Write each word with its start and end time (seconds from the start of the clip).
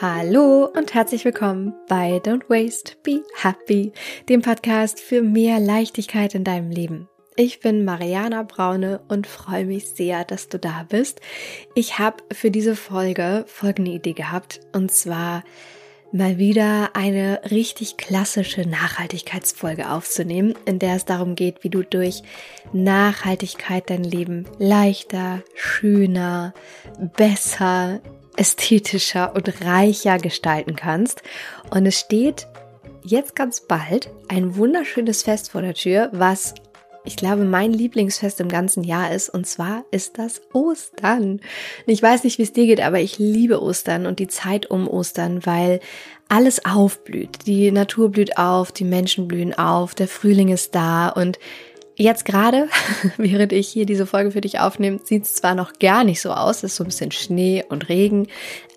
Hallo 0.00 0.70
und 0.76 0.94
herzlich 0.94 1.24
willkommen 1.24 1.74
bei 1.88 2.18
Don't 2.18 2.48
Waste, 2.48 2.92
Be 3.02 3.24
Happy, 3.34 3.90
dem 4.28 4.42
Podcast 4.42 5.00
für 5.00 5.22
mehr 5.22 5.58
Leichtigkeit 5.58 6.36
in 6.36 6.44
deinem 6.44 6.70
Leben. 6.70 7.08
Ich 7.34 7.58
bin 7.58 7.84
Mariana 7.84 8.44
Braune 8.44 9.00
und 9.08 9.26
freue 9.26 9.64
mich 9.64 9.90
sehr, 9.90 10.24
dass 10.24 10.48
du 10.48 10.60
da 10.60 10.86
bist. 10.88 11.20
Ich 11.74 11.98
habe 11.98 12.22
für 12.32 12.52
diese 12.52 12.76
Folge 12.76 13.42
folgende 13.48 13.90
Idee 13.90 14.12
gehabt 14.12 14.60
und 14.72 14.92
zwar 14.92 15.42
mal 16.12 16.38
wieder 16.38 16.90
eine 16.94 17.40
richtig 17.50 17.96
klassische 17.96 18.68
Nachhaltigkeitsfolge 18.68 19.90
aufzunehmen, 19.90 20.54
in 20.64 20.78
der 20.78 20.94
es 20.94 21.06
darum 21.06 21.34
geht, 21.34 21.64
wie 21.64 21.70
du 21.70 21.82
durch 21.82 22.22
Nachhaltigkeit 22.72 23.90
dein 23.90 24.04
Leben 24.04 24.44
leichter, 24.58 25.42
schöner, 25.56 26.54
besser, 27.16 28.00
ästhetischer 28.38 29.34
und 29.34 29.64
reicher 29.64 30.18
gestalten 30.18 30.76
kannst. 30.76 31.22
Und 31.70 31.86
es 31.86 31.98
steht 31.98 32.46
jetzt 33.04 33.34
ganz 33.34 33.60
bald 33.60 34.10
ein 34.28 34.56
wunderschönes 34.56 35.22
Fest 35.22 35.50
vor 35.50 35.62
der 35.62 35.74
Tür, 35.74 36.10
was 36.12 36.54
ich 37.04 37.16
glaube, 37.16 37.44
mein 37.44 37.72
Lieblingsfest 37.72 38.38
im 38.40 38.50
ganzen 38.50 38.84
Jahr 38.84 39.12
ist. 39.12 39.30
Und 39.30 39.46
zwar 39.46 39.84
ist 39.90 40.18
das 40.18 40.42
Ostern. 40.52 41.40
Ich 41.86 42.02
weiß 42.02 42.24
nicht, 42.24 42.36
wie 42.36 42.42
es 42.42 42.52
dir 42.52 42.66
geht, 42.66 42.82
aber 42.82 43.00
ich 43.00 43.18
liebe 43.18 43.62
Ostern 43.62 44.04
und 44.04 44.18
die 44.18 44.28
Zeit 44.28 44.70
um 44.70 44.86
Ostern, 44.86 45.46
weil 45.46 45.80
alles 46.28 46.66
aufblüht. 46.66 47.46
Die 47.46 47.70
Natur 47.70 48.10
blüht 48.10 48.36
auf, 48.36 48.72
die 48.72 48.84
Menschen 48.84 49.26
blühen 49.26 49.54
auf, 49.56 49.94
der 49.94 50.08
Frühling 50.08 50.50
ist 50.50 50.74
da 50.74 51.08
und 51.08 51.38
Jetzt 52.00 52.24
gerade, 52.24 52.68
während 53.16 53.52
ich 53.52 53.66
hier 53.66 53.84
diese 53.84 54.06
Folge 54.06 54.30
für 54.30 54.40
dich 54.40 54.60
aufnehme, 54.60 55.00
sieht 55.02 55.24
es 55.24 55.34
zwar 55.34 55.56
noch 55.56 55.80
gar 55.80 56.04
nicht 56.04 56.20
so 56.20 56.30
aus, 56.30 56.58
es 56.58 56.70
ist 56.70 56.76
so 56.76 56.84
ein 56.84 56.86
bisschen 56.86 57.10
Schnee 57.10 57.64
und 57.68 57.88
Regen, 57.88 58.28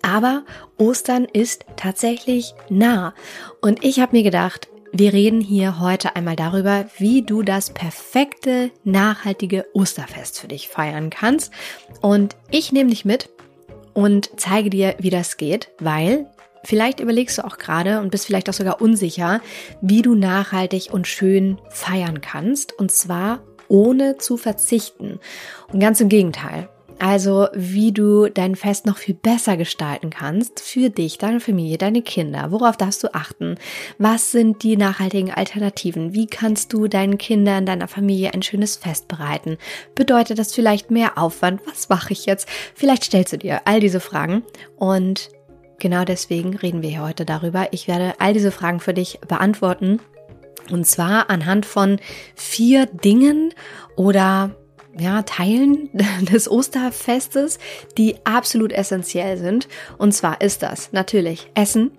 aber 0.02 0.44
Ostern 0.76 1.26
ist 1.32 1.64
tatsächlich 1.76 2.52
nah. 2.68 3.14
Und 3.60 3.84
ich 3.84 4.00
habe 4.00 4.16
mir 4.16 4.24
gedacht, 4.24 4.66
wir 4.92 5.12
reden 5.12 5.40
hier 5.40 5.78
heute 5.78 6.16
einmal 6.16 6.34
darüber, 6.34 6.86
wie 6.98 7.22
du 7.22 7.42
das 7.44 7.70
perfekte, 7.70 8.72
nachhaltige 8.82 9.66
Osterfest 9.72 10.40
für 10.40 10.48
dich 10.48 10.68
feiern 10.68 11.08
kannst. 11.08 11.52
Und 12.00 12.34
ich 12.50 12.72
nehme 12.72 12.90
dich 12.90 13.04
mit 13.04 13.30
und 13.94 14.30
zeige 14.36 14.68
dir, 14.68 14.96
wie 14.98 15.10
das 15.10 15.36
geht, 15.36 15.70
weil 15.78 16.26
vielleicht 16.64 17.00
überlegst 17.00 17.38
du 17.38 17.44
auch 17.44 17.58
gerade 17.58 18.00
und 18.00 18.10
bist 18.10 18.26
vielleicht 18.26 18.48
auch 18.48 18.54
sogar 18.54 18.80
unsicher, 18.80 19.40
wie 19.80 20.02
du 20.02 20.14
nachhaltig 20.14 20.88
und 20.92 21.06
schön 21.06 21.58
feiern 21.70 22.20
kannst. 22.20 22.72
Und 22.78 22.90
zwar 22.90 23.40
ohne 23.68 24.18
zu 24.18 24.36
verzichten. 24.36 25.18
Und 25.72 25.80
ganz 25.80 26.00
im 26.00 26.08
Gegenteil. 26.08 26.68
Also 26.98 27.48
wie 27.52 27.90
du 27.90 28.28
dein 28.28 28.54
Fest 28.54 28.86
noch 28.86 28.96
viel 28.96 29.14
besser 29.16 29.56
gestalten 29.56 30.10
kannst 30.10 30.60
für 30.60 30.88
dich, 30.88 31.18
deine 31.18 31.40
Familie, 31.40 31.76
deine 31.76 32.00
Kinder. 32.00 32.52
Worauf 32.52 32.76
darfst 32.76 33.02
du 33.02 33.12
achten? 33.12 33.56
Was 33.98 34.30
sind 34.30 34.62
die 34.62 34.76
nachhaltigen 34.76 35.32
Alternativen? 35.32 36.14
Wie 36.14 36.28
kannst 36.28 36.72
du 36.72 36.86
deinen 36.86 37.18
Kindern, 37.18 37.66
deiner 37.66 37.88
Familie 37.88 38.32
ein 38.32 38.42
schönes 38.42 38.76
Fest 38.76 39.08
bereiten? 39.08 39.58
Bedeutet 39.96 40.38
das 40.38 40.54
vielleicht 40.54 40.92
mehr 40.92 41.18
Aufwand? 41.18 41.60
Was 41.66 41.88
mache 41.88 42.12
ich 42.12 42.26
jetzt? 42.26 42.48
Vielleicht 42.74 43.02
stellst 43.02 43.32
du 43.32 43.38
dir 43.38 43.62
all 43.64 43.80
diese 43.80 43.98
Fragen 43.98 44.44
und 44.76 45.30
genau 45.82 46.04
deswegen 46.04 46.56
reden 46.56 46.80
wir 46.80 46.88
hier 46.88 47.02
heute 47.02 47.26
darüber. 47.26 47.68
Ich 47.72 47.88
werde 47.88 48.14
all 48.20 48.32
diese 48.32 48.52
Fragen 48.52 48.80
für 48.80 48.94
dich 48.94 49.18
beantworten. 49.26 50.00
Und 50.70 50.86
zwar 50.86 51.28
anhand 51.28 51.66
von 51.66 51.98
vier 52.36 52.86
Dingen 52.86 53.52
oder 53.96 54.54
ja, 54.96 55.22
Teilen 55.22 55.90
des 56.20 56.48
Osterfestes, 56.48 57.58
die 57.98 58.14
absolut 58.24 58.72
essentiell 58.72 59.36
sind. 59.36 59.68
Und 59.98 60.12
zwar 60.12 60.40
ist 60.40 60.62
das 60.62 60.92
natürlich 60.92 61.50
Essen, 61.54 61.90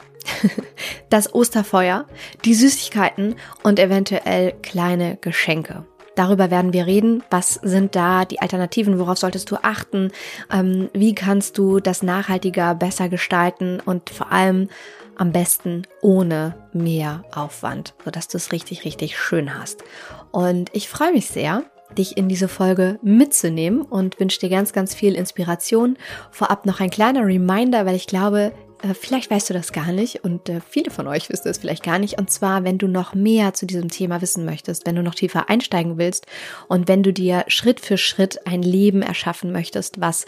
das 1.09 1.33
Osterfeuer, 1.33 2.07
die 2.45 2.53
Süßigkeiten 2.53 3.35
und 3.63 3.79
eventuell 3.79 4.53
kleine 4.61 5.17
Geschenke. 5.17 5.85
Darüber 6.15 6.51
werden 6.51 6.73
wir 6.73 6.85
reden. 6.85 7.23
Was 7.29 7.55
sind 7.55 7.95
da 7.95 8.25
die 8.25 8.41
Alternativen? 8.41 8.99
Worauf 8.99 9.17
solltest 9.17 9.49
du 9.51 9.57
achten? 9.61 10.11
Ähm, 10.51 10.89
wie 10.93 11.15
kannst 11.15 11.57
du 11.57 11.79
das 11.79 12.03
nachhaltiger, 12.03 12.75
besser 12.75 13.09
gestalten 13.09 13.79
und 13.83 14.09
vor 14.09 14.31
allem 14.31 14.69
am 15.15 15.31
besten 15.31 15.83
ohne 16.01 16.55
mehr 16.73 17.23
Aufwand, 17.33 17.93
sodass 18.03 18.27
du 18.27 18.37
es 18.37 18.51
richtig, 18.51 18.85
richtig 18.85 19.17
schön 19.17 19.57
hast. 19.57 19.83
Und 20.31 20.69
ich 20.73 20.89
freue 20.89 21.11
mich 21.11 21.27
sehr, 21.27 21.63
dich 21.97 22.17
in 22.17 22.27
diese 22.27 22.47
Folge 22.47 22.99
mitzunehmen 23.03 23.81
und 23.81 24.19
wünsche 24.19 24.39
dir 24.39 24.49
ganz, 24.49 24.73
ganz 24.73 24.95
viel 24.95 25.15
Inspiration. 25.15 25.97
Vorab 26.31 26.65
noch 26.65 26.79
ein 26.79 26.89
kleiner 26.89 27.25
Reminder, 27.25 27.85
weil 27.85 27.95
ich 27.95 28.07
glaube, 28.07 28.53
vielleicht 28.93 29.31
weißt 29.31 29.49
du 29.49 29.53
das 29.53 29.71
gar 29.71 29.91
nicht 29.91 30.23
und 30.23 30.49
äh, 30.49 30.59
viele 30.67 30.91
von 30.91 31.07
euch 31.07 31.29
wissen 31.29 31.47
es 31.47 31.57
vielleicht 31.57 31.83
gar 31.83 31.99
nicht. 31.99 32.17
Und 32.17 32.29
zwar, 32.29 32.63
wenn 32.63 32.77
du 32.77 32.87
noch 32.87 33.13
mehr 33.13 33.53
zu 33.53 33.65
diesem 33.65 33.89
Thema 33.89 34.21
wissen 34.21 34.45
möchtest, 34.45 34.85
wenn 34.85 34.95
du 34.95 35.03
noch 35.03 35.15
tiefer 35.15 35.49
einsteigen 35.49 35.97
willst 35.97 36.25
und 36.67 36.87
wenn 36.87 37.03
du 37.03 37.13
dir 37.13 37.45
Schritt 37.47 37.79
für 37.79 37.97
Schritt 37.97 38.45
ein 38.45 38.61
Leben 38.61 39.01
erschaffen 39.01 39.51
möchtest, 39.51 40.01
was 40.01 40.25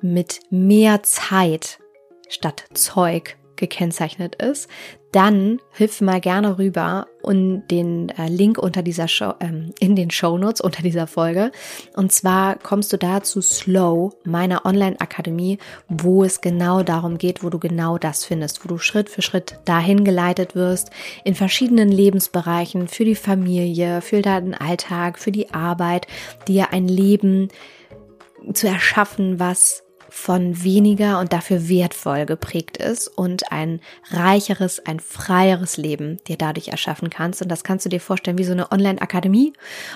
mit 0.00 0.40
mehr 0.50 1.02
Zeit 1.04 1.78
statt 2.28 2.64
Zeug 2.74 3.36
gekennzeichnet 3.56 4.34
ist, 4.36 4.68
dann 5.12 5.60
hilf 5.72 6.00
mal 6.00 6.20
gerne 6.20 6.58
rüber 6.58 7.06
und 7.20 7.68
den 7.68 8.08
äh, 8.08 8.28
Link 8.28 8.58
unter 8.58 8.82
dieser 8.82 9.08
Show, 9.08 9.34
ähm, 9.40 9.72
in 9.78 9.94
den 9.94 10.10
Show 10.10 10.38
Notes 10.38 10.60
unter 10.60 10.82
dieser 10.82 11.06
Folge. 11.06 11.52
Und 11.94 12.12
zwar 12.12 12.56
kommst 12.56 12.92
du 12.92 12.96
da 12.96 13.22
zu 13.22 13.42
Slow, 13.42 14.12
meiner 14.24 14.64
Online-Akademie, 14.64 15.58
wo 15.88 16.24
es 16.24 16.40
genau 16.40 16.82
darum 16.82 17.18
geht, 17.18 17.44
wo 17.44 17.50
du 17.50 17.58
genau 17.58 17.98
das 17.98 18.24
findest, 18.24 18.64
wo 18.64 18.68
du 18.68 18.78
Schritt 18.78 19.10
für 19.10 19.22
Schritt 19.22 19.60
dahin 19.66 20.04
geleitet 20.04 20.54
wirst, 20.54 20.90
in 21.24 21.34
verschiedenen 21.34 21.90
Lebensbereichen, 21.90 22.88
für 22.88 23.04
die 23.04 23.14
Familie, 23.14 24.00
für 24.00 24.22
deinen 24.22 24.54
Alltag, 24.54 25.18
für 25.18 25.30
die 25.30 25.52
Arbeit, 25.52 26.06
dir 26.48 26.72
ein 26.72 26.88
Leben 26.88 27.48
zu 28.54 28.66
erschaffen, 28.66 29.38
was 29.38 29.81
von 30.14 30.62
weniger 30.62 31.18
und 31.20 31.32
dafür 31.32 31.70
wertvoll 31.70 32.26
geprägt 32.26 32.76
ist 32.76 33.08
und 33.08 33.50
ein 33.50 33.80
reicheres, 34.10 34.78
ein 34.84 35.00
freieres 35.00 35.78
Leben 35.78 36.18
dir 36.28 36.36
dadurch 36.36 36.68
erschaffen 36.68 37.08
kannst. 37.08 37.40
Und 37.40 37.48
das 37.48 37.64
kannst 37.64 37.86
du 37.86 37.88
dir 37.88 37.98
vorstellen 37.98 38.36
wie 38.36 38.44
so 38.44 38.52
eine 38.52 38.70
Online-Akademie, 38.70 39.54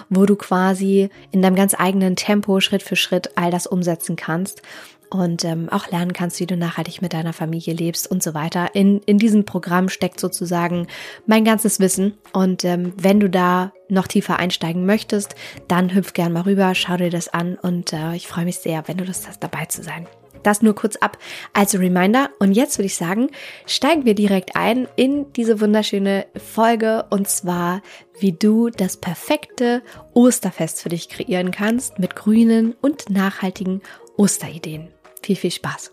wo 0.08 0.24
du 0.24 0.34
quasi 0.34 1.10
in 1.32 1.42
deinem 1.42 1.54
ganz 1.54 1.74
eigenen 1.78 2.16
Tempo 2.16 2.60
Schritt 2.60 2.82
für 2.82 2.96
Schritt 2.96 3.36
all 3.36 3.50
das 3.50 3.66
umsetzen 3.66 4.16
kannst 4.16 4.62
und 5.10 5.44
ähm, 5.44 5.68
auch 5.70 5.90
lernen 5.90 6.12
kannst, 6.12 6.40
wie 6.40 6.46
du 6.46 6.56
nachhaltig 6.56 7.02
mit 7.02 7.12
deiner 7.12 7.32
Familie 7.32 7.74
lebst 7.74 8.10
und 8.10 8.22
so 8.22 8.34
weiter. 8.34 8.74
In, 8.74 9.00
in 9.06 9.18
diesem 9.18 9.44
Programm 9.44 9.88
steckt 9.88 10.20
sozusagen 10.20 10.86
mein 11.26 11.44
ganzes 11.44 11.80
Wissen. 11.80 12.14
Und 12.32 12.64
ähm, 12.64 12.92
wenn 12.96 13.20
du 13.20 13.30
da 13.30 13.72
noch 13.88 14.06
tiefer 14.06 14.38
einsteigen 14.38 14.86
möchtest, 14.86 15.34
dann 15.68 15.94
hüpf 15.94 16.12
gern 16.12 16.32
mal 16.32 16.42
rüber, 16.42 16.74
schau 16.74 16.96
dir 16.96 17.10
das 17.10 17.28
an 17.28 17.56
und 17.56 17.92
äh, 17.92 18.14
ich 18.14 18.26
freue 18.26 18.44
mich 18.44 18.58
sehr, 18.58 18.88
wenn 18.88 18.96
du 18.96 19.04
das 19.04 19.26
hast, 19.26 19.42
dabei 19.42 19.66
zu 19.66 19.82
sein. 19.82 20.06
Das 20.46 20.62
nur 20.62 20.76
kurz 20.76 20.94
ab 20.94 21.18
als 21.54 21.76
Reminder. 21.76 22.30
Und 22.38 22.52
jetzt 22.52 22.78
würde 22.78 22.86
ich 22.86 22.94
sagen, 22.94 23.30
steigen 23.66 24.04
wir 24.04 24.14
direkt 24.14 24.54
ein 24.54 24.86
in 24.94 25.32
diese 25.32 25.60
wunderschöne 25.60 26.26
Folge 26.36 27.04
und 27.10 27.28
zwar, 27.28 27.82
wie 28.20 28.32
du 28.32 28.70
das 28.70 28.96
perfekte 28.96 29.82
Osterfest 30.14 30.80
für 30.80 30.88
dich 30.88 31.08
kreieren 31.08 31.50
kannst 31.50 31.98
mit 31.98 32.14
grünen 32.14 32.76
und 32.80 33.10
nachhaltigen 33.10 33.82
Osterideen. 34.16 34.95
Viel, 35.26 35.34
viel 35.34 35.50
Spaß! 35.50 35.90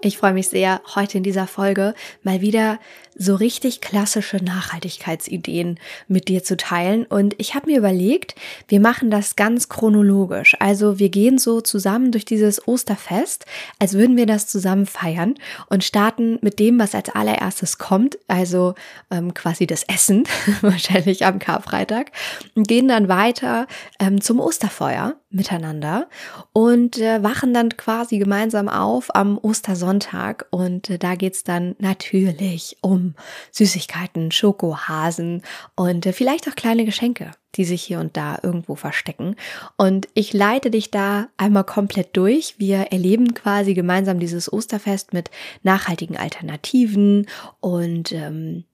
Ich 0.00 0.16
freue 0.16 0.32
mich 0.32 0.48
sehr, 0.48 0.80
heute 0.94 1.18
in 1.18 1.24
dieser 1.24 1.48
Folge 1.48 1.92
mal 2.22 2.40
wieder 2.40 2.78
so 3.16 3.34
richtig 3.34 3.80
klassische 3.80 4.36
Nachhaltigkeitsideen 4.36 5.80
mit 6.06 6.28
dir 6.28 6.44
zu 6.44 6.56
teilen. 6.56 7.04
Und 7.04 7.34
ich 7.38 7.56
habe 7.56 7.68
mir 7.68 7.78
überlegt, 7.78 8.36
wir 8.68 8.78
machen 8.78 9.10
das 9.10 9.34
ganz 9.34 9.68
chronologisch. 9.68 10.56
Also 10.60 11.00
wir 11.00 11.08
gehen 11.08 11.36
so 11.36 11.60
zusammen 11.60 12.12
durch 12.12 12.24
dieses 12.24 12.68
Osterfest, 12.68 13.44
als 13.80 13.94
würden 13.94 14.16
wir 14.16 14.26
das 14.26 14.46
zusammen 14.46 14.86
feiern 14.86 15.34
und 15.68 15.82
starten 15.82 16.38
mit 16.42 16.60
dem, 16.60 16.78
was 16.78 16.94
als 16.94 17.10
allererstes 17.10 17.78
kommt, 17.78 18.18
also 18.28 18.76
ähm, 19.10 19.34
quasi 19.34 19.66
das 19.66 19.82
Essen, 19.82 20.28
wahrscheinlich 20.60 21.26
am 21.26 21.40
Karfreitag, 21.40 22.12
und 22.54 22.68
gehen 22.68 22.86
dann 22.86 23.08
weiter 23.08 23.66
ähm, 23.98 24.20
zum 24.20 24.38
Osterfeuer 24.38 25.16
miteinander 25.30 26.08
und 26.52 26.98
äh, 26.98 27.22
wachen 27.22 27.52
dann 27.52 27.76
quasi 27.76 28.18
gemeinsam 28.18 28.68
auf 28.68 29.14
am 29.14 29.36
Ostersonntag 29.36 30.46
und 30.50 30.88
äh, 30.88 30.98
da 30.98 31.16
geht's 31.16 31.44
dann 31.44 31.76
natürlich 31.78 32.78
um 32.80 33.14
Süßigkeiten, 33.52 34.30
Schokohasen 34.30 35.42
und 35.76 36.06
äh, 36.06 36.12
vielleicht 36.12 36.48
auch 36.48 36.54
kleine 36.54 36.86
Geschenke, 36.86 37.32
die 37.56 37.64
sich 37.64 37.82
hier 37.82 38.00
und 38.00 38.16
da 38.16 38.38
irgendwo 38.42 38.74
verstecken. 38.74 39.36
Und 39.76 40.08
ich 40.14 40.32
leite 40.32 40.70
dich 40.70 40.90
da 40.90 41.28
einmal 41.36 41.64
komplett 41.64 42.16
durch. 42.16 42.54
Wir 42.58 42.90
erleben 42.90 43.34
quasi 43.34 43.74
gemeinsam 43.74 44.20
dieses 44.20 44.50
Osterfest 44.50 45.12
mit 45.12 45.30
nachhaltigen 45.62 46.16
Alternativen 46.16 47.26
und 47.60 48.12
ähm, 48.12 48.64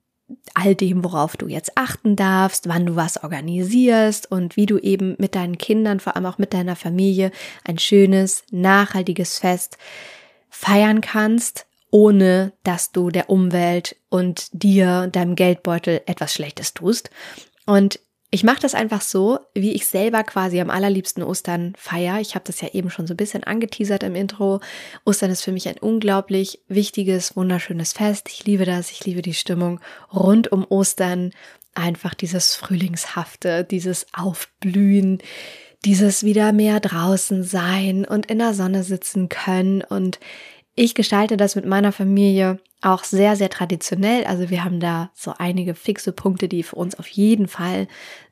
all 0.55 0.75
dem, 0.75 1.05
worauf 1.05 1.37
du 1.37 1.49
jetzt 1.49 1.77
achten 1.77 2.17
darfst, 2.17 2.69
wann 2.69 2.87
du 2.87 2.97
was 2.97 3.23
organisierst 3.23 4.31
und 4.31 4.57
wie 4.57 4.67
du 4.67 4.79
eben 4.79 5.17
mit 5.19 5.35
deinen 5.35 5.59
Kindern, 5.59 6.01
vor 6.01 6.17
allem 6.17 6.27
auch 6.27 6.39
mit 6.39 6.55
deiner 6.55 6.77
Familie, 6.77 7.31
ein 7.65 7.79
schönes, 7.79 8.45
nachhaltiges 8.51 9.39
Fest 9.39 9.79
feiern 10.51 11.01
kannst, 11.01 11.67
ohne 11.91 12.53
dass 12.63 12.93
du 12.93 13.11
der 13.11 13.31
Umwelt 13.31 13.97
und 14.09 14.49
dir, 14.53 15.09
deinem 15.09 15.37
Geldbeutel 15.37 16.03
etwas 16.07 16.35
Schlechtes 16.35 16.75
tust. 16.75 17.11
Und 17.67 18.01
ich 18.35 18.43
mache 18.43 18.59
das 18.59 18.75
einfach 18.75 19.01
so, 19.01 19.39
wie 19.55 19.75
ich 19.75 19.87
selber 19.87 20.25
quasi 20.25 20.61
am 20.61 20.69
allerliebsten 20.69 21.23
Ostern 21.23 21.73
feiere. 21.79 22.19
Ich 22.19 22.35
habe 22.35 22.45
das 22.45 22.61
ja 22.61 22.69
eben 22.73 22.91
schon 22.91 23.07
so 23.07 23.15
ein 23.15 23.17
bisschen 23.17 23.45
angeteasert 23.45 24.03
im 24.03 24.17
Intro. 24.17 24.59
Ostern 25.05 25.31
ist 25.31 25.43
für 25.43 25.53
mich 25.53 25.69
ein 25.69 25.79
unglaublich 25.79 26.59
wichtiges, 26.67 27.37
wunderschönes 27.37 27.93
Fest. 27.93 28.29
Ich 28.29 28.45
liebe 28.45 28.65
das, 28.65 28.91
ich 28.91 29.05
liebe 29.05 29.23
die 29.23 29.35
Stimmung 29.35 29.79
rund 30.13 30.51
um 30.51 30.67
Ostern. 30.69 31.31
Einfach 31.77 32.13
dieses 32.13 32.57
Frühlingshafte, 32.57 33.63
dieses 33.63 34.05
Aufblühen, 34.13 35.19
dieses 35.85 36.25
wieder 36.25 36.53
mehr 36.53 36.81
draußen 36.81 37.45
sein 37.45 38.05
und 38.05 38.27
in 38.27 38.41
der 38.41 38.53
Sonne 38.53 38.83
sitzen 38.83 39.29
können 39.29 39.83
und 39.83 40.19
ich 40.75 40.95
gestalte 40.95 41.37
das 41.37 41.55
mit 41.57 41.67
meiner 41.67 41.93
Familie 41.93 42.59
auch 42.81 43.05
sehr, 43.05 43.37
sehr 43.37 43.49
traditionell. 43.49 44.25
Also 44.25 44.51
wir 44.51 44.65
haben 44.65 44.81
da 44.81 45.11
so 45.15 45.33
einige 45.39 45.75
fixe 45.75 46.13
Punkte, 46.13 46.49
die 46.49 46.63
für 46.63 46.77
uns 46.77 46.99
auf 46.99 47.07
jeden 47.09 47.49
Fall 47.49 47.87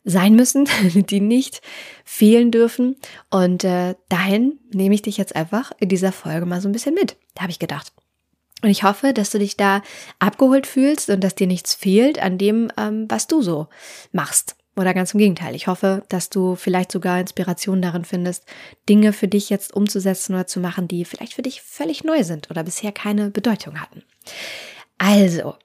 sein 0.04 0.34
müssen, 0.34 0.68
die 0.94 1.20
nicht 1.20 1.62
fehlen 2.04 2.50
dürfen. 2.50 2.96
Und 3.30 3.64
äh, 3.64 3.94
dahin 4.08 4.58
nehme 4.72 4.94
ich 4.94 5.02
dich 5.02 5.16
jetzt 5.16 5.36
einfach 5.36 5.72
in 5.78 5.88
dieser 5.88 6.12
Folge 6.12 6.46
mal 6.46 6.60
so 6.60 6.68
ein 6.68 6.72
bisschen 6.72 6.94
mit. 6.94 7.16
Da 7.34 7.42
habe 7.42 7.52
ich 7.52 7.58
gedacht. 7.58 7.92
Und 8.62 8.70
ich 8.70 8.84
hoffe, 8.84 9.12
dass 9.12 9.30
du 9.30 9.38
dich 9.38 9.56
da 9.56 9.82
abgeholt 10.18 10.66
fühlst 10.66 11.10
und 11.10 11.22
dass 11.22 11.34
dir 11.34 11.46
nichts 11.46 11.74
fehlt 11.74 12.20
an 12.22 12.38
dem, 12.38 12.70
ähm, 12.76 13.06
was 13.08 13.26
du 13.26 13.42
so 13.42 13.68
machst. 14.12 14.56
Oder 14.74 14.94
ganz 14.94 15.12
im 15.12 15.18
Gegenteil. 15.18 15.54
Ich 15.54 15.66
hoffe, 15.66 16.02
dass 16.08 16.30
du 16.30 16.54
vielleicht 16.54 16.92
sogar 16.92 17.20
Inspiration 17.20 17.82
darin 17.82 18.04
findest, 18.04 18.46
Dinge 18.88 19.12
für 19.12 19.28
dich 19.28 19.50
jetzt 19.50 19.74
umzusetzen 19.74 20.34
oder 20.34 20.46
zu 20.46 20.60
machen, 20.60 20.88
die 20.88 21.04
vielleicht 21.04 21.34
für 21.34 21.42
dich 21.42 21.60
völlig 21.60 22.04
neu 22.04 22.24
sind 22.24 22.50
oder 22.50 22.64
bisher 22.64 22.92
keine 22.92 23.30
Bedeutung 23.30 23.80
hatten. 23.80 24.02
Also, 24.96 25.56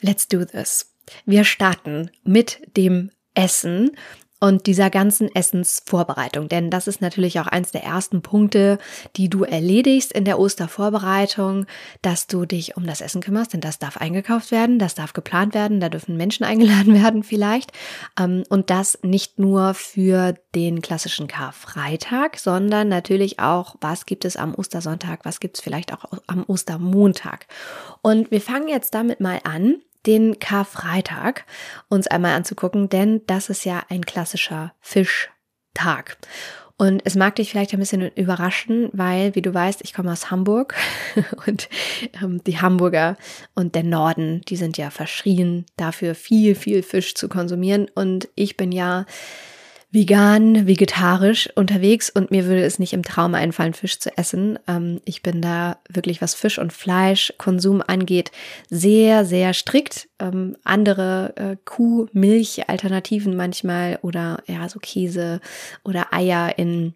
let's 0.00 0.28
do 0.28 0.44
this. 0.44 0.94
Wir 1.26 1.44
starten 1.44 2.10
mit 2.24 2.60
dem 2.76 3.10
Essen 3.34 3.90
und 4.38 4.66
dieser 4.66 4.90
ganzen 4.90 5.34
Essensvorbereitung. 5.34 6.48
Denn 6.48 6.70
das 6.70 6.88
ist 6.88 7.00
natürlich 7.00 7.40
auch 7.40 7.46
eins 7.46 7.72
der 7.72 7.84
ersten 7.84 8.20
Punkte, 8.20 8.78
die 9.16 9.30
du 9.30 9.44
erledigst 9.44 10.12
in 10.12 10.24
der 10.24 10.38
Ostervorbereitung, 10.38 11.66
dass 12.02 12.26
du 12.26 12.44
dich 12.44 12.76
um 12.76 12.86
das 12.86 13.00
Essen 13.00 13.22
kümmerst, 13.22 13.54
denn 13.54 13.60
das 13.60 13.78
darf 13.78 13.96
eingekauft 13.96 14.50
werden, 14.50 14.78
das 14.78 14.94
darf 14.94 15.14
geplant 15.14 15.54
werden, 15.54 15.80
da 15.80 15.88
dürfen 15.88 16.16
Menschen 16.16 16.44
eingeladen 16.46 16.94
werden 16.94 17.22
vielleicht. 17.22 17.72
Ähm, 18.18 18.44
und 18.48 18.70
das 18.70 18.98
nicht 19.02 19.38
nur 19.38 19.74
für 19.74 20.34
den 20.54 20.82
klassischen 20.82 21.28
Karfreitag, 21.28 22.38
sondern 22.38 22.88
natürlich 22.88 23.38
auch, 23.38 23.76
was 23.80 24.06
gibt 24.06 24.24
es 24.24 24.36
am 24.36 24.54
Ostersonntag, 24.54 25.24
was 25.24 25.40
gibt 25.40 25.56
es 25.56 25.62
vielleicht 25.62 25.92
auch 25.92 26.04
am 26.26 26.44
Ostermontag. 26.46 27.46
Und 28.02 28.30
wir 28.30 28.40
fangen 28.40 28.68
jetzt 28.68 28.94
damit 28.94 29.20
mal 29.20 29.40
an, 29.44 29.76
den 30.06 30.38
Karfreitag 30.38 31.44
uns 31.88 32.06
einmal 32.06 32.34
anzugucken, 32.34 32.88
denn 32.88 33.22
das 33.26 33.50
ist 33.50 33.64
ja 33.64 33.82
ein 33.88 34.04
klassischer 34.06 34.74
Fischtag. 34.80 36.18
Und 36.78 37.00
es 37.06 37.14
mag 37.14 37.36
dich 37.36 37.50
vielleicht 37.50 37.72
ein 37.72 37.78
bisschen 37.78 38.10
überraschen, 38.16 38.90
weil, 38.92 39.34
wie 39.34 39.40
du 39.40 39.52
weißt, 39.52 39.80
ich 39.82 39.94
komme 39.94 40.12
aus 40.12 40.30
Hamburg 40.30 40.74
und 41.46 41.70
ähm, 42.22 42.44
die 42.44 42.60
Hamburger 42.60 43.16
und 43.54 43.74
der 43.74 43.82
Norden, 43.82 44.42
die 44.42 44.56
sind 44.56 44.76
ja 44.76 44.90
verschrien 44.90 45.64
dafür, 45.78 46.14
viel, 46.14 46.54
viel 46.54 46.82
Fisch 46.82 47.14
zu 47.14 47.30
konsumieren. 47.30 47.88
Und 47.94 48.28
ich 48.34 48.58
bin 48.58 48.72
ja 48.72 49.06
vegan, 49.96 50.66
vegetarisch 50.66 51.48
unterwegs 51.54 52.10
und 52.10 52.30
mir 52.30 52.44
würde 52.44 52.62
es 52.62 52.78
nicht 52.78 52.92
im 52.92 53.02
Traum 53.02 53.34
einfallen, 53.34 53.72
Fisch 53.72 53.98
zu 53.98 54.14
essen. 54.18 54.58
Ähm, 54.68 55.00
ich 55.06 55.22
bin 55.22 55.40
da 55.40 55.78
wirklich, 55.88 56.20
was 56.20 56.34
Fisch- 56.34 56.58
und 56.58 56.74
Fleischkonsum 56.74 57.82
angeht, 57.84 58.30
sehr, 58.68 59.24
sehr 59.24 59.54
strikt. 59.54 60.08
Ähm, 60.18 60.54
andere 60.64 61.32
äh, 61.36 61.56
Kuh-, 61.64 62.08
Milch-Alternativen 62.12 63.34
manchmal 63.36 63.98
oder 64.02 64.42
ja, 64.46 64.68
so 64.68 64.78
Käse 64.80 65.40
oder 65.82 66.12
Eier 66.12 66.58
in 66.58 66.92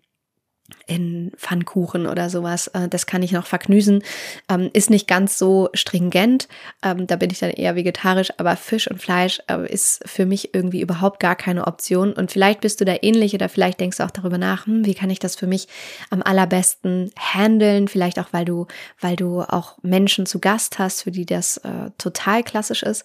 in 0.87 1.33
Pfannkuchen 1.37 2.07
oder 2.07 2.31
sowas. 2.31 2.69
Äh, 2.69 2.89
das 2.89 3.07
kann 3.07 3.23
ich 3.23 3.33
noch 3.33 3.47
verknüsen. 3.47 4.03
Ähm, 4.49 4.71
ist 4.73 4.91
nicht 4.91 5.07
ganz 5.07 5.39
so 5.39 5.69
stringent. 5.75 6.49
Ähm, 6.83 7.07
da 7.07 7.17
bin 7.17 7.31
ich 7.31 7.39
dann 7.39 7.51
eher 7.51 7.77
vegetarisch, 7.77 8.33
aber 8.39 8.57
Fisch 8.57 8.91
und 8.91 9.01
Fleisch 9.01 9.41
äh, 9.49 9.71
ist 9.71 10.03
für 10.07 10.27
mich 10.27 10.55
irgendwie 10.55 10.81
überhaupt 10.81 11.21
gar 11.21 11.37
keine 11.37 11.67
Option. 11.67 12.13
Und 12.13 12.31
vielleicht 12.31 12.61
bist 12.61 12.81
du 12.81 12.85
da 12.85 12.97
ähnlich 13.03 13.35
oder 13.35 13.49
vielleicht 13.49 13.81
denkst 13.81 13.99
du 13.99 14.05
auch 14.05 14.11
darüber 14.11 14.39
nach, 14.39 14.67
hm, 14.67 14.85
wie 14.87 14.95
kann 14.95 15.11
ich 15.11 15.19
das 15.19 15.37
für 15.37 15.47
mich 15.47 15.69
am 16.11 16.23
allerbesten 16.23 17.13
handeln? 17.19 17.89
Vielleicht 17.89 18.19
auch, 18.19 18.33
weil 18.33 18.45
du, 18.45 18.67
weil 19.01 19.17
du 19.17 19.43
auch 19.43 19.79
Menschen 19.83 20.27
zu 20.27 20.39
Gast 20.39 20.79
hast, 20.79 21.03
für 21.03 21.11
die 21.11 21.27
das 21.27 21.59
äh, 21.59 21.91
total 21.99 22.43
klassisch 22.43 22.83
ist. 22.83 23.05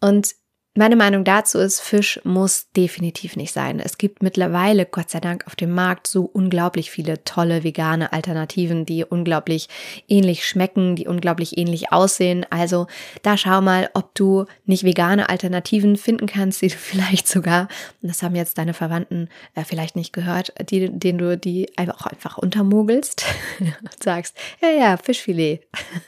Und 0.00 0.34
meine 0.76 0.96
Meinung 0.96 1.24
dazu 1.24 1.58
ist, 1.58 1.80
Fisch 1.80 2.20
muss 2.24 2.70
definitiv 2.76 3.36
nicht 3.36 3.52
sein. 3.52 3.80
Es 3.80 3.98
gibt 3.98 4.22
mittlerweile, 4.22 4.84
Gott 4.84 5.10
sei 5.10 5.20
Dank, 5.20 5.46
auf 5.46 5.56
dem 5.56 5.72
Markt 5.72 6.06
so 6.06 6.24
unglaublich 6.24 6.90
viele 6.90 7.24
tolle 7.24 7.64
vegane 7.64 8.12
Alternativen, 8.12 8.84
die 8.84 9.04
unglaublich 9.04 9.68
ähnlich 10.08 10.46
schmecken, 10.46 10.96
die 10.96 11.06
unglaublich 11.06 11.56
ähnlich 11.56 11.92
aussehen. 11.92 12.44
Also 12.50 12.86
da 13.22 13.36
schau 13.36 13.60
mal, 13.60 13.88
ob 13.94 14.14
du 14.14 14.44
nicht 14.64 14.84
vegane 14.84 15.28
Alternativen 15.28 15.96
finden 15.96 16.26
kannst, 16.26 16.62
die 16.62 16.68
du 16.68 16.76
vielleicht 16.78 17.28
sogar, 17.28 17.68
das 18.02 18.22
haben 18.22 18.34
jetzt 18.34 18.58
deine 18.58 18.74
Verwandten 18.74 19.28
äh, 19.54 19.64
vielleicht 19.64 19.96
nicht 19.96 20.12
gehört, 20.12 20.52
die, 20.70 20.90
denen 20.90 21.18
du 21.18 21.38
die 21.38 21.70
einfach, 21.78 22.06
einfach 22.06 22.38
untermogelst 22.38 23.24
und 23.60 24.02
sagst, 24.02 24.36
ja, 24.60 24.68
ja, 24.68 24.96
Fischfilet. 24.96 25.60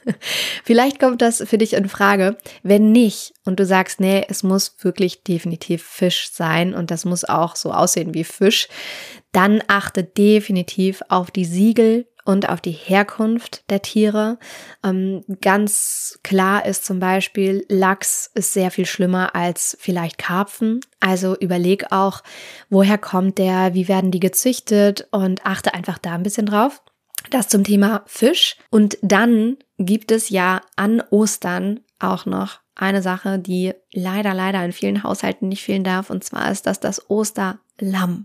vielleicht 0.65 1.01
kommt 1.01 1.23
das 1.23 1.43
für 1.47 1.59
dich 1.59 1.75
in 1.75 1.89
Frage. 1.89 2.37
Wenn 2.63 2.93
nicht 2.93 3.33
und 3.45 3.61
du 3.61 3.65
sagst, 3.65 4.01
nee, 4.01 4.25
es 4.29 4.43
muss 4.43 4.58
muss 4.59 4.75
wirklich 4.83 5.23
definitiv 5.23 5.85
Fisch 5.85 6.31
sein 6.33 6.75
und 6.75 6.91
das 6.91 7.05
muss 7.05 7.25
auch 7.25 7.55
so 7.55 7.73
aussehen 7.73 8.13
wie 8.13 8.25
Fisch, 8.25 8.67
dann 9.31 9.63
achte 9.69 10.03
definitiv 10.03 11.01
auf 11.09 11.31
die 11.31 11.45
Siegel 11.45 12.09
und 12.25 12.49
auf 12.49 12.61
die 12.61 12.73
Herkunft 12.73 13.63
der 13.71 13.83
Tiere. 13.83 14.37
Ähm, 14.85 15.25
ganz 15.41 16.19
klar 16.25 16.67
ist 16.67 16.85
zum 16.85 16.99
Beispiel, 16.99 17.65
Lachs 17.69 18.33
ist 18.35 18.53
sehr 18.53 18.73
viel 18.73 18.85
schlimmer 18.85 19.37
als 19.37 19.77
vielleicht 19.81 20.19
Karpfen. 20.19 20.81
Also 20.99 21.37
überleg 21.37 21.93
auch, 21.93 22.25
woher 22.69 22.99
kommt 22.99 23.39
der, 23.39 23.75
wie 23.75 23.87
werden 23.87 24.11
die 24.11 24.21
gezüchtet 24.21 25.07
und 25.13 25.47
achte 25.47 25.73
einfach 25.73 25.99
da 25.99 26.15
ein 26.15 26.25
bisschen 26.25 26.47
drauf. 26.47 26.83
Das 27.31 27.47
zum 27.47 27.63
Thema 27.63 28.03
Fisch. 28.07 28.57
Und 28.71 28.99
dann 29.03 29.57
gibt 29.79 30.11
es 30.11 30.31
ja 30.31 30.63
an 30.75 31.01
Ostern 31.11 31.81
auch 32.01 32.27
noch 32.27 32.59
eine 32.79 33.03
Sache, 33.03 33.39
die 33.39 33.75
leider, 33.93 34.33
leider 34.33 34.65
in 34.65 34.73
vielen 34.73 35.03
Haushalten 35.03 35.49
nicht 35.49 35.63
fehlen 35.63 35.85
darf. 35.85 36.11
Und 36.11 36.25
zwar 36.25 36.51
ist 36.51 36.67
das 36.67 36.81
das 36.81 37.11
Osterlamm. 37.11 38.25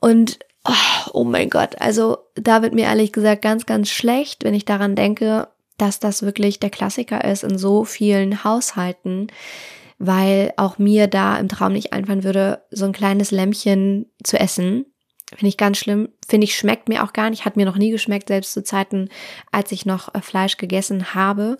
Und 0.00 0.38
oh, 0.64 1.10
oh 1.12 1.24
mein 1.24 1.48
Gott, 1.48 1.80
also 1.80 2.18
da 2.34 2.62
wird 2.62 2.74
mir 2.74 2.86
ehrlich 2.86 3.12
gesagt 3.12 3.42
ganz, 3.42 3.64
ganz 3.64 3.88
schlecht, 3.90 4.44
wenn 4.44 4.54
ich 4.54 4.64
daran 4.64 4.96
denke, 4.96 5.48
dass 5.78 5.98
das 5.98 6.22
wirklich 6.22 6.60
der 6.60 6.70
Klassiker 6.70 7.24
ist 7.24 7.44
in 7.44 7.58
so 7.58 7.84
vielen 7.84 8.44
Haushalten, 8.44 9.28
weil 9.98 10.52
auch 10.56 10.78
mir 10.78 11.06
da 11.06 11.38
im 11.38 11.48
Traum 11.48 11.72
nicht 11.72 11.92
einfallen 11.92 12.24
würde, 12.24 12.62
so 12.70 12.84
ein 12.84 12.92
kleines 12.92 13.30
Lämmchen 13.30 14.06
zu 14.22 14.38
essen. 14.38 14.86
Finde 15.30 15.48
ich 15.48 15.56
ganz 15.56 15.78
schlimm. 15.78 16.10
Finde 16.26 16.44
ich, 16.44 16.54
schmeckt 16.54 16.88
mir 16.88 17.02
auch 17.02 17.12
gar 17.12 17.30
nicht. 17.30 17.44
Hat 17.44 17.56
mir 17.56 17.64
noch 17.64 17.76
nie 17.76 17.90
geschmeckt, 17.90 18.28
selbst 18.28 18.52
zu 18.52 18.62
Zeiten, 18.62 19.08
als 19.50 19.72
ich 19.72 19.86
noch 19.86 20.14
äh, 20.14 20.20
Fleisch 20.20 20.58
gegessen 20.58 21.14
habe. 21.14 21.58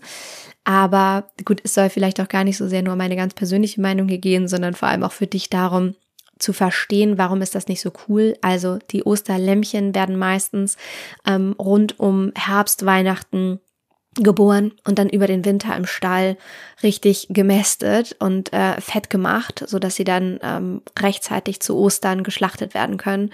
Aber 0.65 1.29
gut, 1.45 1.61
es 1.63 1.75
soll 1.75 1.91
vielleicht 1.91 2.21
auch 2.21 2.29
gar 2.29 2.45
nicht 2.45 2.57
so 2.57 2.67
sehr 2.69 2.83
nur 2.83 2.97
meine 2.97 3.17
ganz 3.17 3.35
persönliche 3.35 3.81
Meinung 3.81 4.09
hier 4.09 4.19
gehen, 4.19 4.49
sondern 4.49 4.75
vor 4.75 4.89
allem 4.89 5.03
auch 5.03 5.13
für 5.13 5.27
dich 5.27 5.51
darum, 5.51 5.95
zu 6.39 6.53
verstehen, 6.53 7.17
warum 7.17 7.43
ist 7.43 7.55
das 7.55 7.69
nicht 7.69 7.81
so 7.81 7.93
cool. 8.09 8.37
Also 8.43 8.79
die 8.91 9.05
Osterlämmchen 9.05 9.95
werden 9.95 10.17
meistens 10.17 10.77
ähm, 11.27 11.55
rund 11.59 12.01
um 12.01 12.33
Herbst, 12.37 12.85
Weihnachten 12.85 13.61
geboren 14.17 14.73
und 14.87 14.99
dann 14.99 15.09
über 15.09 15.27
den 15.27 15.45
Winter 15.45 15.77
im 15.77 15.87
Stall 15.87 16.37
richtig 16.83 17.29
gemästet 17.31 18.17
und 18.19 18.53
äh, 18.53 18.81
fett 18.81 19.11
gemacht, 19.11 19.65
so 19.67 19.79
dass 19.79 19.97
sie 19.97 20.05
dann 20.05 20.39
ähm, 20.43 20.83
rechtzeitig 20.99 21.61
zu 21.61 21.77
Ostern 21.77 22.23
geschlachtet 22.23 22.75
werden 22.75 22.97
können. 22.97 23.33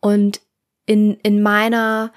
Und 0.00 0.40
in, 0.86 1.14
in 1.22 1.42
meiner 1.42 2.12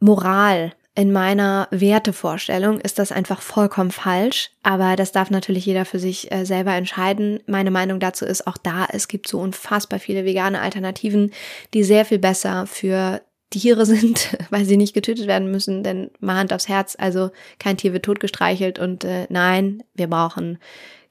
Moral 0.00 0.72
in 0.96 1.12
meiner 1.12 1.68
Wertevorstellung 1.70 2.80
ist 2.80 2.98
das 2.98 3.12
einfach 3.12 3.42
vollkommen 3.42 3.92
falsch, 3.92 4.50
aber 4.62 4.96
das 4.96 5.12
darf 5.12 5.30
natürlich 5.30 5.64
jeder 5.64 5.84
für 5.84 6.00
sich 6.00 6.32
äh, 6.32 6.44
selber 6.44 6.74
entscheiden. 6.74 7.40
Meine 7.46 7.70
Meinung 7.70 8.00
dazu 8.00 8.24
ist 8.24 8.46
auch 8.46 8.56
da, 8.56 8.86
es 8.90 9.06
gibt 9.06 9.28
so 9.28 9.38
unfassbar 9.38 10.00
viele 10.00 10.24
vegane 10.24 10.60
Alternativen, 10.60 11.32
die 11.74 11.84
sehr 11.84 12.04
viel 12.04 12.18
besser 12.18 12.66
für 12.66 13.22
Tiere 13.50 13.86
sind, 13.86 14.36
weil 14.50 14.64
sie 14.64 14.76
nicht 14.76 14.92
getötet 14.92 15.28
werden 15.28 15.50
müssen, 15.50 15.84
denn 15.84 16.10
mal 16.18 16.36
Hand 16.36 16.52
aufs 16.52 16.68
Herz, 16.68 16.96
also 16.98 17.30
kein 17.60 17.76
Tier 17.76 17.92
wird 17.92 18.04
totgestreichelt 18.04 18.80
und 18.80 19.04
äh, 19.04 19.26
nein, 19.28 19.84
wir 19.94 20.08
brauchen 20.08 20.58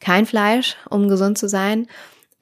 kein 0.02 0.26
Fleisch, 0.26 0.76
um 0.90 1.08
gesund 1.08 1.38
zu 1.38 1.48
sein. 1.48 1.88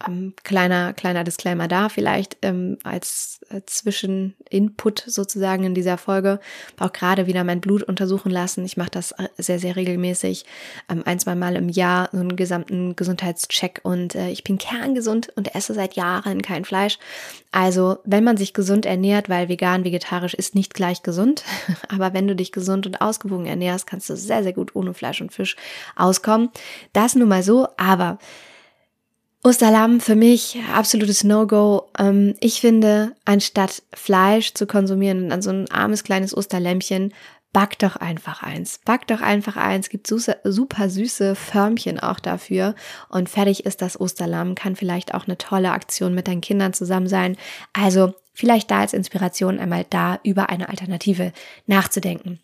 Ähm, 0.06 0.34
kleiner, 0.44 0.94
kleiner 0.94 1.24
Disclaimer 1.24 1.68
da 1.68 1.89
vielleicht 1.89 2.38
ähm, 2.44 2.77
als 2.84 3.39
äh, 3.50 3.62
Zwischeninput 3.66 5.04
sozusagen 5.08 5.63
in 5.63 5.74
dieser 5.74 5.98
Folge. 5.98 6.39
Auch 6.77 6.94
gerade 6.94 7.25
wieder 7.25 7.44
mein 7.44 7.62
Blut 7.62 7.82
untersuchen 7.82 8.30
lassen. 8.30 8.63
Ich 8.63 8.77
mache 8.77 8.92
das 8.92 9.13
äh, 9.13 9.27
sehr, 9.38 9.58
sehr 9.58 9.75
regelmäßig. 9.75 10.46
Ähm, 10.88 11.01
ein, 11.06 11.18
zwei 11.18 11.34
Mal 11.34 11.56
im 11.56 11.70
Jahr 11.70 12.10
so 12.12 12.20
einen 12.20 12.36
gesamten 12.36 12.96
Gesundheitscheck 12.96 13.80
und 13.82 14.13
äh, 14.13 14.30
ich 14.30 14.44
bin 14.44 14.60
kerngesund 14.60 15.30
und 15.36 15.56
esse 15.56 15.74
seit 15.74 15.96
Jahren 15.96 16.44
kein 16.44 16.63
Fleisch. 16.63 17.00
Also, 17.51 17.98
wenn 18.04 18.24
man 18.24 18.38
sich 18.38 18.54
gesund 18.54 18.86
ernährt, 18.86 19.30
weil 19.30 19.50
vegan, 19.50 19.84
vegetarisch 19.84 20.36
ist 20.36 20.54
nicht 20.54 20.75
gleich 20.75 21.01
gesund, 21.01 21.44
aber 21.89 22.13
wenn 22.13 22.27
du 22.27 22.36
dich 22.36 22.51
gesund 22.51 22.86
und 22.86 23.01
ausgewogen 23.01 23.48
ernährst, 23.48 23.88
kannst 23.88 24.12
du 24.12 24.16
sehr, 24.16 24.44
sehr 24.44 24.54
gut 24.54 24.75
ohne 24.75 24.94
Fleisch 24.94 25.22
und 25.22 25.34
Fisch 25.34 25.56
auskommen. 25.96 26.50
Das 26.94 27.16
nun 27.16 27.30
mal 27.30 27.42
so, 27.42 27.68
aber 27.77 28.20
Osterlamm 29.44 30.01
für 30.01 30.15
mich 30.15 30.60
absolutes 30.74 31.24
No-Go. 31.24 31.89
Ähm, 31.98 32.36
ich 32.39 32.60
finde, 32.60 33.15
anstatt 33.25 33.84
Fleisch 33.94 34.53
zu 34.53 34.67
konsumieren 34.67 35.25
und 35.25 35.32
an 35.32 35.41
so 35.41 35.51
ein 35.51 35.72
armes 35.72 36.03
kleines 36.03 36.36
Osterlämmchen, 36.36 37.13
back 37.53 37.79
doch 37.79 37.96
einfach 37.96 38.44
eins. 38.44 38.79
Back 38.86 39.08
doch 39.08 39.22
einfach 39.22 39.58
eins. 39.58 39.89
Gibt 39.89 40.08
super 40.08 40.89
süße 40.89 41.36
Förmchen 41.36 42.00
auch 42.00 42.20
dafür. 42.20 42.75
Und 43.10 43.29
fertig 43.29 43.65
ist 43.65 43.82
das 43.82 44.00
Osterlamm. 44.00 44.56
Kann 44.56 44.75
vielleicht 44.75 45.13
auch 45.13 45.25
eine 45.25 45.38
tolle 45.38 45.72
Aktion 45.72 46.13
mit 46.13 46.27
deinen 46.27 46.41
Kindern 46.41 46.74
zusammen 46.74 47.08
sein. 47.08 47.38
Also 47.74 48.13
vielleicht 48.34 48.70
da 48.70 48.82
als 48.82 48.94
Inspiration 48.94 49.60
einmal 49.60 49.86
da 49.89 50.20
über 50.24 50.50
eine 50.50 50.70
Alternative 50.70 51.32
nachzudenken. 51.65 52.39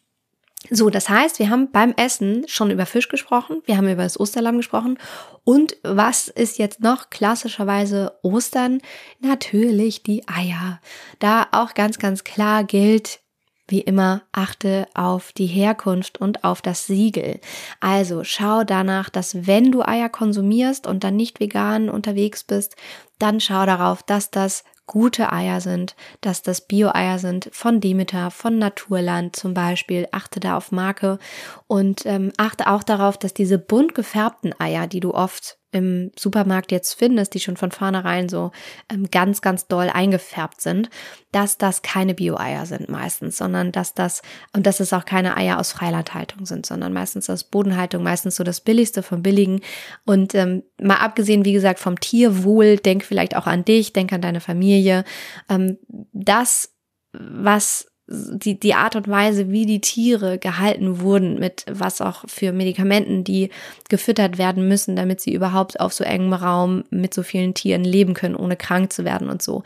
So, 0.70 0.90
das 0.90 1.10
heißt, 1.10 1.40
wir 1.40 1.50
haben 1.50 1.72
beim 1.72 1.94
Essen 1.98 2.46
schon 2.48 2.72
über 2.72 2.86
Fisch 2.86 3.10
gesprochen, 3.10 3.62
wir 3.66 3.76
haben 3.76 3.90
über 3.90 4.04
das 4.04 4.20
Osterlamm 4.20 4.58
gesprochen 4.58 4.98
und 5.44 5.76
was 5.84 6.30
ist 6.30 6.58
jetzt 6.58 6.80
noch 6.80 7.10
klassischerweise 7.10 8.14
Ostern? 8.22 8.80
Natürlich 9.20 10.04
die 10.04 10.26
Eier. 10.28 10.80
Da 11.20 11.48
auch 11.52 11.74
ganz, 11.74 12.00
ganz 12.00 12.24
klar 12.24 12.64
gilt, 12.64 13.20
wie 13.68 13.82
immer, 13.82 14.24
achte 14.32 14.88
auf 14.94 15.32
die 15.34 15.48
Herkunft 15.48 16.20
und 16.20 16.44
auf 16.44 16.62
das 16.62 16.86
Siegel. 16.86 17.40
Also 17.80 18.24
schau 18.24 18.64
danach, 18.64 19.10
dass 19.10 19.48
wenn 19.48 19.72
du 19.72 19.82
Eier 19.84 20.10
konsumierst 20.10 20.88
und 20.88 21.04
dann 21.04 21.16
nicht 21.16 21.40
vegan 21.40 21.90
unterwegs 21.90 22.44
bist, 22.44 22.76
dann 23.20 23.40
schau 23.40 23.66
darauf, 23.66 24.04
dass 24.04 24.32
das 24.32 24.64
gute 24.86 25.32
Eier 25.32 25.62
sind, 25.62 25.96
dass 26.22 26.42
das 26.42 26.68
Bio-Eier 26.68 27.20
sind 27.20 27.50
von 27.52 27.80
Demeter, 27.80 28.32
von 28.32 28.58
Naturland 28.58 29.36
zum 29.36 29.54
Beispiel. 29.54 30.08
Achte 30.12 30.40
da 30.40 30.58
auf 30.58 30.72
Marke 30.72 31.20
und 31.68 32.06
ähm, 32.06 32.32
achte 32.38 32.68
auch 32.68 32.84
darauf, 32.84 33.18
dass 33.18 33.34
diese 33.34 33.58
bunt 33.58 33.96
gefärbten 33.96 34.54
Eier, 34.60 34.88
die 34.88 35.00
du 35.00 35.14
oft 35.14 35.58
im 35.74 36.12
Supermarkt 36.18 36.72
jetzt 36.72 36.94
findest, 36.94 37.34
die 37.34 37.40
schon 37.40 37.58
von 37.58 37.72
vornherein 37.72 38.30
so 38.30 38.52
ähm, 38.90 39.10
ganz, 39.12 39.42
ganz 39.42 39.68
doll 39.68 39.90
eingefärbt 39.90 40.62
sind, 40.62 40.90
dass 41.32 41.58
das 41.58 41.82
keine 41.82 42.14
Bio-Eier 42.14 42.66
sind 42.66 42.90
meistens, 42.90 43.38
sondern 43.38 43.72
dass 43.72 43.94
das, 43.94 44.22
und 44.54 44.66
dass 44.66 44.80
es 44.80 44.94
auch 44.94 45.06
keine 45.06 45.36
Eier 45.36 45.60
aus 45.60 45.72
Freilandhaltung 45.72 46.46
sind, 46.46 46.66
sondern 46.66 46.94
meistens 46.94 47.30
aus 47.30 47.44
Bodenhaltung, 47.44 48.04
meistens 48.04 48.36
so 48.36 48.44
das 48.44 48.62
Billigste 48.62 49.04
vom 49.04 49.24
Billigen. 49.24 49.62
Und 50.06 50.36
ähm, 50.36 50.64
mal 50.80 50.98
abgesehen, 50.98 51.44
wie 51.44 51.54
gesagt, 51.54 51.80
vom 51.80 52.00
Tierwohl, 52.00 52.78
denk 52.78 53.04
vielleicht 53.04 53.36
auch 53.36 53.48
an 53.48 53.66
dich, 53.66 53.94
denk 53.94 54.14
an 54.14 54.22
deine 54.22 54.42
Familie. 54.42 55.04
Ähm, 55.50 55.78
das, 56.14 56.74
was 57.12 57.93
die, 58.08 58.60
die 58.60 58.74
Art 58.74 58.96
und 58.96 59.08
Weise, 59.08 59.50
wie 59.50 59.66
die 59.66 59.80
Tiere 59.82 60.38
gehalten 60.38 61.00
wurden, 61.00 61.40
mit 61.40 61.66
was 61.70 62.02
auch 62.02 62.26
für 62.28 62.52
Medikamenten, 62.52 63.24
die 63.24 63.50
gefüttert 63.90 64.38
werden 64.38 64.68
müssen, 64.68 64.96
damit 64.96 65.22
sie 65.22 65.34
überhaupt 65.34 65.80
auf 65.80 65.94
so 65.94 66.04
engem 66.04 66.34
Raum 66.34 66.84
mit 66.90 67.14
so 67.14 67.24
vielen 67.24 67.54
Tieren 67.54 67.84
leben 67.84 68.14
können, 68.14 68.36
ohne 68.36 68.58
krank 68.58 68.92
zu 68.92 69.06
werden 69.06 69.30
und 69.30 69.42
so. 69.42 69.64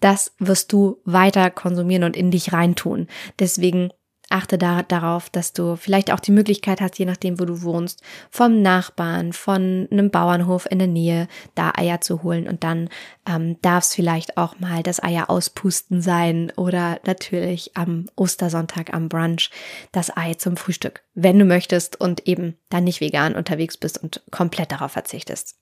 Das 0.00 0.34
wirst 0.38 0.72
du 0.72 0.98
weiter 1.04 1.50
konsumieren 1.50 2.04
und 2.04 2.16
in 2.16 2.30
dich 2.30 2.52
reintun. 2.52 3.06
Deswegen 3.38 3.90
achte 4.32 4.58
da, 4.58 4.82
darauf, 4.82 5.30
dass 5.30 5.52
du 5.52 5.76
vielleicht 5.76 6.12
auch 6.12 6.20
die 6.20 6.32
Möglichkeit 6.32 6.80
hast, 6.80 6.98
je 6.98 7.04
nachdem, 7.04 7.38
wo 7.38 7.44
du 7.44 7.62
wohnst, 7.62 8.02
vom 8.30 8.62
Nachbarn, 8.62 9.32
von 9.32 9.88
einem 9.90 10.10
Bauernhof 10.10 10.66
in 10.70 10.78
der 10.78 10.88
Nähe, 10.88 11.28
da 11.54 11.72
Eier 11.76 12.00
zu 12.00 12.22
holen. 12.22 12.48
Und 12.48 12.64
dann 12.64 12.88
ähm, 13.28 13.56
darf 13.62 13.84
es 13.84 13.94
vielleicht 13.94 14.36
auch 14.36 14.58
mal 14.58 14.82
das 14.82 15.02
Eier 15.02 15.30
auspusten 15.30 16.02
sein 16.02 16.52
oder 16.56 17.00
natürlich 17.06 17.76
am 17.76 18.06
Ostersonntag 18.16 18.92
am 18.92 19.08
Brunch 19.08 19.50
das 19.92 20.16
Ei 20.16 20.34
zum 20.34 20.56
Frühstück, 20.56 21.02
wenn 21.14 21.38
du 21.38 21.44
möchtest 21.44 22.00
und 22.00 22.26
eben 22.26 22.56
dann 22.70 22.84
nicht 22.84 23.00
vegan 23.00 23.34
unterwegs 23.34 23.76
bist 23.76 24.02
und 24.02 24.22
komplett 24.30 24.72
darauf 24.72 24.92
verzichtest. 24.92 25.61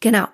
Genau, 0.00 0.26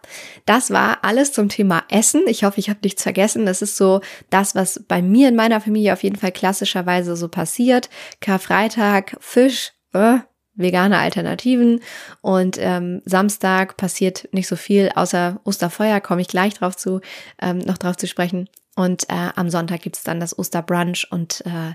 das 0.44 0.70
war 0.70 0.98
alles 1.02 1.32
zum 1.32 1.48
Thema 1.48 1.82
Essen. 1.90 2.22
Ich 2.28 2.44
hoffe, 2.44 2.60
ich 2.60 2.70
habe 2.70 2.78
nichts 2.84 3.02
vergessen. 3.02 3.46
Das 3.46 3.62
ist 3.62 3.76
so 3.76 4.00
das, 4.30 4.54
was 4.54 4.84
bei 4.86 5.02
mir 5.02 5.28
in 5.28 5.34
meiner 5.34 5.60
Familie 5.60 5.92
auf 5.92 6.04
jeden 6.04 6.16
Fall 6.16 6.30
klassischerweise 6.30 7.16
so 7.16 7.28
passiert. 7.28 7.90
Karfreitag, 8.20 9.16
Fisch, 9.18 9.72
äh, 9.92 10.18
vegane 10.54 10.98
Alternativen 10.98 11.80
und 12.22 12.56
ähm, 12.60 13.02
Samstag 13.04 13.76
passiert 13.76 14.28
nicht 14.32 14.48
so 14.48 14.56
viel, 14.56 14.90
außer 14.94 15.40
Osterfeuer, 15.44 16.00
komme 16.00 16.22
ich 16.22 16.28
gleich 16.28 16.54
drauf 16.54 16.76
zu, 16.76 17.00
ähm, 17.42 17.58
noch 17.58 17.76
drauf 17.76 17.96
zu 17.96 18.06
sprechen. 18.06 18.48
Und 18.76 19.08
äh, 19.08 19.30
am 19.34 19.50
Sonntag 19.50 19.82
gibt's 19.82 20.02
dann 20.02 20.20
das 20.20 20.38
Osterbrunch 20.38 21.08
und 21.10 21.42
äh, 21.44 21.72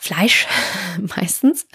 Fleisch 0.00 0.46
meistens. 1.16 1.66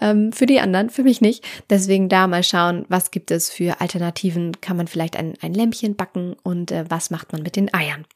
Ähm, 0.00 0.32
für 0.32 0.46
die 0.46 0.60
anderen, 0.60 0.88
für 0.88 1.02
mich 1.02 1.20
nicht. 1.20 1.44
Deswegen 1.68 2.08
da 2.08 2.28
mal 2.28 2.44
schauen, 2.44 2.86
was 2.88 3.10
gibt 3.10 3.30
es 3.30 3.50
für 3.50 3.80
Alternativen. 3.80 4.60
Kann 4.60 4.76
man 4.76 4.86
vielleicht 4.86 5.16
ein, 5.16 5.34
ein 5.42 5.52
Lämpchen 5.52 5.96
backen 5.96 6.36
und 6.42 6.70
äh, 6.70 6.84
was 6.88 7.10
macht 7.10 7.32
man 7.32 7.42
mit 7.42 7.56
den 7.56 7.74
Eiern? 7.74 8.06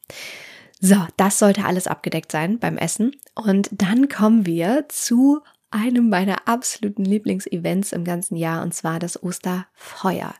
So, 0.79 0.95
das 1.17 1.39
sollte 1.39 1.65
alles 1.65 1.87
abgedeckt 1.87 2.31
sein 2.31 2.59
beim 2.59 2.77
Essen. 2.77 3.15
Und 3.35 3.69
dann 3.71 4.07
kommen 4.07 4.45
wir 4.45 4.85
zu 4.87 5.41
einem 5.69 6.09
meiner 6.09 6.47
absoluten 6.47 7.03
Lieblingsevents 7.03 7.91
im 7.91 8.05
ganzen 8.05 8.37
Jahr 8.37 8.63
und 8.63 8.73
zwar 8.73 8.99
das 8.99 9.21
Osterfeuer. 9.21 10.33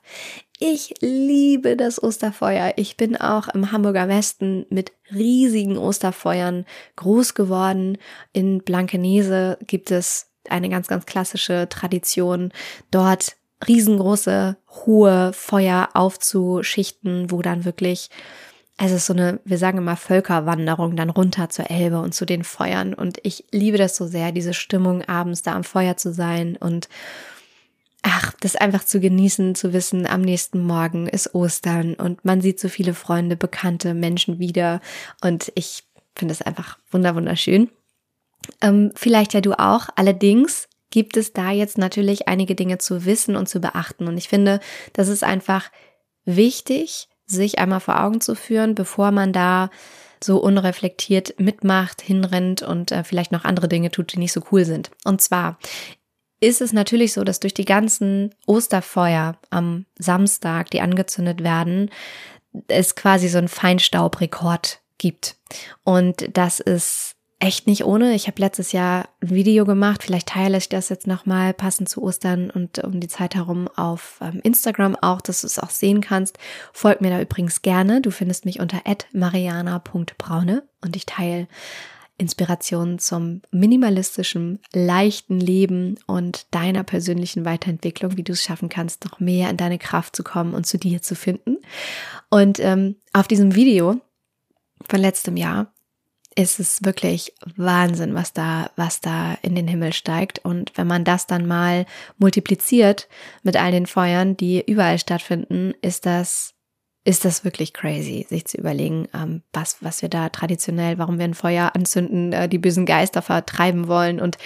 Ich 0.59 0.95
liebe 1.01 1.77
das 1.77 2.01
Osterfeuer. 2.01 2.73
Ich 2.77 2.97
bin 2.97 3.15
auch 3.15 3.47
im 3.47 3.71
Hamburger 3.71 4.07
Westen 4.07 4.65
mit 4.71 4.91
riesigen 5.13 5.77
Osterfeuern 5.77 6.65
groß 6.95 7.35
geworden. 7.35 7.99
In 8.33 8.63
Blankenese 8.63 9.59
gibt 9.67 9.91
es 9.91 10.31
eine 10.49 10.69
ganz, 10.69 10.87
ganz 10.87 11.05
klassische 11.05 11.67
Tradition, 11.69 12.51
dort 12.89 13.35
riesengroße, 13.67 14.57
hohe 14.85 15.31
Feuer 15.33 15.89
aufzuschichten, 15.93 17.29
wo 17.29 17.43
dann 17.43 17.63
wirklich, 17.63 18.09
es 18.77 18.91
ist 18.91 19.05
so 19.05 19.13
eine, 19.13 19.39
wir 19.45 19.59
sagen 19.59 19.77
immer 19.77 19.95
Völkerwanderung 19.95 20.95
dann 20.95 21.11
runter 21.11 21.49
zur 21.49 21.69
Elbe 21.69 21.99
und 21.99 22.15
zu 22.15 22.25
den 22.25 22.43
Feuern. 22.43 22.95
Und 22.95 23.19
ich 23.21 23.45
liebe 23.51 23.77
das 23.77 23.95
so 23.95 24.07
sehr, 24.07 24.31
diese 24.31 24.55
Stimmung 24.55 25.03
abends 25.03 25.43
da 25.43 25.53
am 25.53 25.63
Feuer 25.63 25.97
zu 25.97 26.11
sein 26.11 26.57
und 26.59 26.89
ach, 28.07 28.33
das 28.39 28.55
einfach 28.55 28.85
zu 28.85 28.99
genießen, 29.01 29.53
zu 29.53 29.73
wissen, 29.73 30.07
am 30.07 30.21
nächsten 30.21 30.63
Morgen 30.63 31.07
ist 31.07 31.35
Ostern 31.35 31.93
und 31.93 32.23
man 32.23 32.39
sieht 32.39 32.59
so 32.59 32.69
viele 32.69 32.93
Freunde, 32.93 33.35
bekannte 33.35 33.93
Menschen 33.93 34.39
wieder 34.39 34.79
und 35.21 35.51
ich 35.55 35.83
finde 36.15 36.33
es 36.33 36.41
einfach 36.41 36.77
wunderschön. 36.89 37.69
Ähm, 38.61 38.91
vielleicht 38.95 39.33
ja 39.33 39.41
du 39.41 39.59
auch. 39.59 39.89
Allerdings 39.95 40.69
gibt 40.89 41.17
es 41.17 41.33
da 41.33 41.51
jetzt 41.51 41.77
natürlich 41.77 42.29
einige 42.29 42.55
Dinge 42.55 42.77
zu 42.77 43.03
wissen 43.03 43.35
und 43.35 43.49
zu 43.49 43.59
beachten 43.59 44.07
und 44.07 44.17
ich 44.17 44.29
finde, 44.29 44.61
das 44.93 45.09
ist 45.09 45.25
einfach 45.25 45.69
wichtig, 46.23 47.09
sich 47.25 47.59
einmal 47.59 47.81
vor 47.81 48.01
Augen 48.01 48.21
zu 48.21 48.35
führen, 48.35 48.73
bevor 48.73 49.11
man 49.11 49.33
da 49.33 49.69
so 50.23 50.37
unreflektiert 50.37 51.39
mitmacht, 51.39 52.01
hinrennt 52.01 52.61
und 52.61 52.91
äh, 52.91 53.03
vielleicht 53.03 53.31
noch 53.31 53.43
andere 53.43 53.67
Dinge 53.67 53.91
tut, 53.91 54.13
die 54.13 54.19
nicht 54.19 54.31
so 54.31 54.41
cool 54.51 54.65
sind. 54.65 54.91
Und 55.03 55.21
zwar 55.21 55.59
ist 56.39 56.61
es 56.61 56.73
natürlich 56.73 57.13
so, 57.13 57.23
dass 57.23 57.39
durch 57.39 57.53
die 57.53 57.65
ganzen 57.65 58.33
Osterfeuer 58.45 59.37
am 59.49 59.85
Samstag, 59.97 60.69
die 60.69 60.81
angezündet 60.81 61.43
werden, 61.43 61.89
es 62.67 62.95
quasi 62.95 63.27
so 63.27 63.37
einen 63.37 63.47
Feinstaubrekord 63.47 64.79
gibt. 64.97 65.35
Und 65.83 66.29
das 66.33 66.59
ist 66.59 67.15
echt 67.39 67.67
nicht 67.67 67.85
ohne. 67.85 68.15
Ich 68.15 68.27
habe 68.27 68.41
letztes 68.41 68.71
Jahr 68.71 69.09
ein 69.21 69.29
Video 69.29 69.65
gemacht, 69.65 70.03
vielleicht 70.03 70.29
teile 70.29 70.57
ich 70.57 70.69
das 70.69 70.89
jetzt 70.89 71.05
nochmal 71.05 71.53
passend 71.53 71.87
zu 71.87 72.01
Ostern 72.01 72.49
und 72.49 72.79
um 72.79 72.99
die 72.99 73.07
Zeit 73.07 73.35
herum 73.35 73.67
auf 73.75 74.19
ähm, 74.21 74.39
Instagram 74.43 74.95
auch, 74.95 75.21
dass 75.21 75.41
du 75.41 75.47
es 75.47 75.59
auch 75.59 75.69
sehen 75.69 76.01
kannst. 76.01 76.39
Folg 76.73 76.99
mir 76.99 77.11
da 77.11 77.21
übrigens 77.21 77.61
gerne. 77.61 78.01
Du 78.01 78.09
findest 78.09 78.45
mich 78.45 78.59
unter 78.59 78.81
mariana.braune 79.13 80.63
und 80.81 80.95
ich 80.95 81.05
teile 81.05 81.47
Inspiration 82.17 82.99
zum 82.99 83.41
minimalistischen, 83.51 84.59
leichten 84.73 85.39
Leben 85.39 85.99
und 86.07 86.47
deiner 86.51 86.83
persönlichen 86.83 87.45
Weiterentwicklung, 87.45 88.17
wie 88.17 88.23
du 88.23 88.33
es 88.33 88.43
schaffen 88.43 88.69
kannst, 88.69 89.05
noch 89.05 89.19
mehr 89.19 89.49
in 89.49 89.57
deine 89.57 89.77
Kraft 89.77 90.15
zu 90.15 90.23
kommen 90.23 90.53
und 90.53 90.65
zu 90.65 90.77
dir 90.77 91.01
zu 91.01 91.15
finden. 91.15 91.57
Und 92.29 92.59
ähm, 92.59 92.95
auf 93.13 93.27
diesem 93.27 93.55
Video 93.55 94.01
von 94.89 94.99
letztem 94.99 95.37
Jahr 95.37 95.73
ist 96.35 96.59
es 96.59 96.83
wirklich 96.83 97.33
Wahnsinn, 97.55 98.13
was 98.13 98.31
da, 98.31 98.69
was 98.75 99.01
da 99.01 99.33
in 99.41 99.55
den 99.55 99.67
Himmel 99.67 99.91
steigt. 99.91 100.39
Und 100.39 100.71
wenn 100.75 100.85
man 100.85 101.03
das 101.03 101.25
dann 101.25 101.47
mal 101.47 101.87
multipliziert 102.19 103.07
mit 103.41 103.57
all 103.57 103.71
den 103.71 103.87
Feuern, 103.87 104.37
die 104.37 104.63
überall 104.63 104.99
stattfinden, 104.99 105.73
ist 105.81 106.05
das 106.05 106.53
ist 107.07 107.23
das 107.23 107.45
wirklich 107.45 107.71
crazy, 107.71 108.25
sich 108.27 108.45
zu 108.47 108.57
überlegen, 108.57 109.07
ähm, 109.13 109.41
was, 109.53 109.77
was 109.79 110.01
wir 110.01 110.09
da 110.09 110.27
traditionell, 110.27 110.97
warum 110.97 111.17
wir 111.17 111.23
ein 111.23 111.35
Feuer 111.35 111.71
anzünden, 111.73 112.33
äh, 112.33 112.49
die 112.49 112.57
bösen 112.57 112.85
Geister 112.85 113.21
vertreiben 113.21 113.87
wollen 113.87 114.19
und 114.19 114.37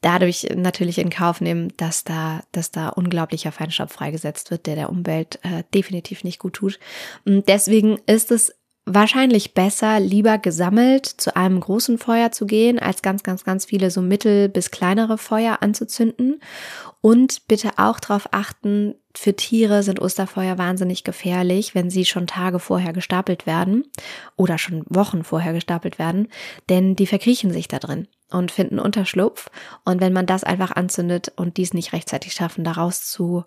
dadurch 0.00 0.48
natürlich 0.56 0.98
in 0.98 1.10
Kauf 1.10 1.40
nehmen, 1.40 1.72
dass 1.76 2.02
da, 2.02 2.42
dass 2.50 2.72
da 2.72 2.88
unglaublicher 2.88 3.52
Feinstaub 3.52 3.92
freigesetzt 3.92 4.50
wird, 4.50 4.66
der 4.66 4.74
der 4.74 4.90
Umwelt 4.90 5.38
äh, 5.44 5.62
definitiv 5.72 6.24
nicht 6.24 6.40
gut 6.40 6.54
tut. 6.54 6.80
Und 7.24 7.46
deswegen 7.46 8.00
ist 8.06 8.32
es 8.32 8.52
wahrscheinlich 8.86 9.52
besser, 9.52 9.98
lieber 9.98 10.38
gesammelt 10.38 11.06
zu 11.06 11.34
einem 11.34 11.58
großen 11.58 11.98
Feuer 11.98 12.30
zu 12.30 12.46
gehen, 12.46 12.78
als 12.78 13.02
ganz, 13.02 13.24
ganz, 13.24 13.44
ganz 13.44 13.64
viele 13.64 13.90
so 13.90 14.00
mittel- 14.00 14.48
bis 14.48 14.70
kleinere 14.70 15.18
Feuer 15.18 15.58
anzuzünden. 15.60 16.40
Und 17.00 17.48
bitte 17.48 17.72
auch 17.78 17.98
darauf 17.98 18.28
achten, 18.30 18.94
für 19.14 19.34
Tiere 19.34 19.82
sind 19.82 20.00
Osterfeuer 20.00 20.56
wahnsinnig 20.56 21.02
gefährlich, 21.02 21.74
wenn 21.74 21.90
sie 21.90 22.04
schon 22.04 22.26
Tage 22.26 22.58
vorher 22.58 22.92
gestapelt 22.92 23.46
werden 23.46 23.84
oder 24.36 24.56
schon 24.56 24.84
Wochen 24.88 25.24
vorher 25.24 25.52
gestapelt 25.52 25.98
werden, 25.98 26.28
denn 26.68 26.96
die 26.96 27.06
verkriechen 27.06 27.50
sich 27.50 27.66
da 27.66 27.78
drin 27.78 28.08
und 28.30 28.52
finden 28.52 28.78
Unterschlupf. 28.78 29.50
Und 29.84 30.00
wenn 30.00 30.12
man 30.12 30.26
das 30.26 30.44
einfach 30.44 30.70
anzündet 30.72 31.32
und 31.36 31.56
dies 31.56 31.74
nicht 31.74 31.92
rechtzeitig 31.92 32.34
schaffen, 32.34 32.62
daraus 32.62 33.04
zu 33.06 33.44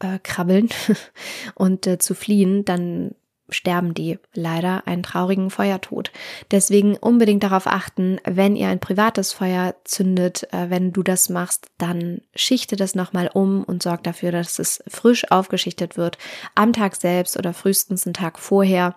äh, 0.00 0.18
krabbeln 0.18 0.68
und 1.54 1.86
äh, 1.86 1.98
zu 1.98 2.14
fliehen, 2.14 2.64
dann 2.64 3.14
sterben 3.48 3.94
die 3.94 4.18
leider 4.34 4.86
einen 4.86 5.02
traurigen 5.02 5.50
Feuertod. 5.50 6.10
Deswegen 6.50 6.96
unbedingt 6.96 7.42
darauf 7.42 7.66
achten, 7.66 8.18
wenn 8.24 8.56
ihr 8.56 8.68
ein 8.68 8.80
privates 8.80 9.32
Feuer 9.32 9.74
zündet, 9.84 10.52
äh, 10.52 10.70
wenn 10.70 10.92
du 10.92 11.02
das 11.02 11.28
machst, 11.28 11.68
dann 11.78 12.20
schichte 12.34 12.76
das 12.76 12.94
nochmal 12.94 13.30
um 13.32 13.62
und 13.64 13.82
sorg 13.82 14.02
dafür, 14.02 14.32
dass 14.32 14.58
es 14.58 14.82
frisch 14.88 15.30
aufgeschichtet 15.30 15.96
wird 15.96 16.18
am 16.54 16.72
Tag 16.72 16.96
selbst 16.96 17.36
oder 17.36 17.52
frühestens 17.52 18.06
einen 18.06 18.14
Tag 18.14 18.38
vorher, 18.38 18.94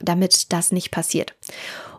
damit 0.00 0.52
das 0.52 0.72
nicht 0.72 0.90
passiert. 0.90 1.34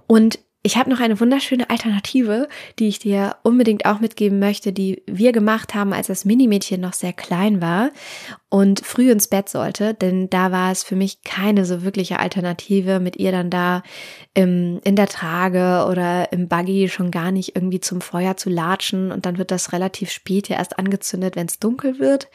Und 0.07 0.39
ich 0.63 0.77
habe 0.77 0.91
noch 0.91 0.99
eine 0.99 1.19
wunderschöne 1.19 1.69
Alternative, 1.71 2.47
die 2.77 2.87
ich 2.87 2.99
dir 2.99 3.35
unbedingt 3.41 3.85
auch 3.85 3.99
mitgeben 3.99 4.37
möchte, 4.37 4.71
die 4.71 5.01
wir 5.07 5.31
gemacht 5.31 5.73
haben, 5.73 5.91
als 5.91 6.07
das 6.07 6.23
Minimädchen 6.23 6.79
noch 6.79 6.93
sehr 6.93 7.13
klein 7.13 7.61
war 7.61 7.89
und 8.49 8.85
früh 8.85 9.09
ins 9.09 9.27
Bett 9.27 9.49
sollte, 9.49 9.95
denn 9.95 10.29
da 10.29 10.51
war 10.51 10.71
es 10.71 10.83
für 10.83 10.95
mich 10.95 11.23
keine 11.23 11.65
so 11.65 11.83
wirkliche 11.83 12.19
Alternative, 12.19 12.99
mit 12.99 13.15
ihr 13.15 13.31
dann 13.31 13.49
da 13.49 13.81
im, 14.35 14.79
in 14.83 14.95
der 14.95 15.07
Trage 15.07 15.87
oder 15.89 16.31
im 16.31 16.47
Buggy 16.47 16.89
schon 16.89 17.09
gar 17.09 17.31
nicht 17.31 17.55
irgendwie 17.55 17.79
zum 17.79 17.99
Feuer 18.01 18.37
zu 18.37 18.49
latschen. 18.49 19.11
Und 19.11 19.25
dann 19.25 19.37
wird 19.37 19.51
das 19.51 19.73
relativ 19.73 20.11
spät 20.11 20.47
ja 20.47 20.57
erst 20.57 20.77
angezündet, 20.77 21.35
wenn 21.35 21.47
es 21.47 21.59
dunkel 21.59 21.97
wird. 21.97 22.29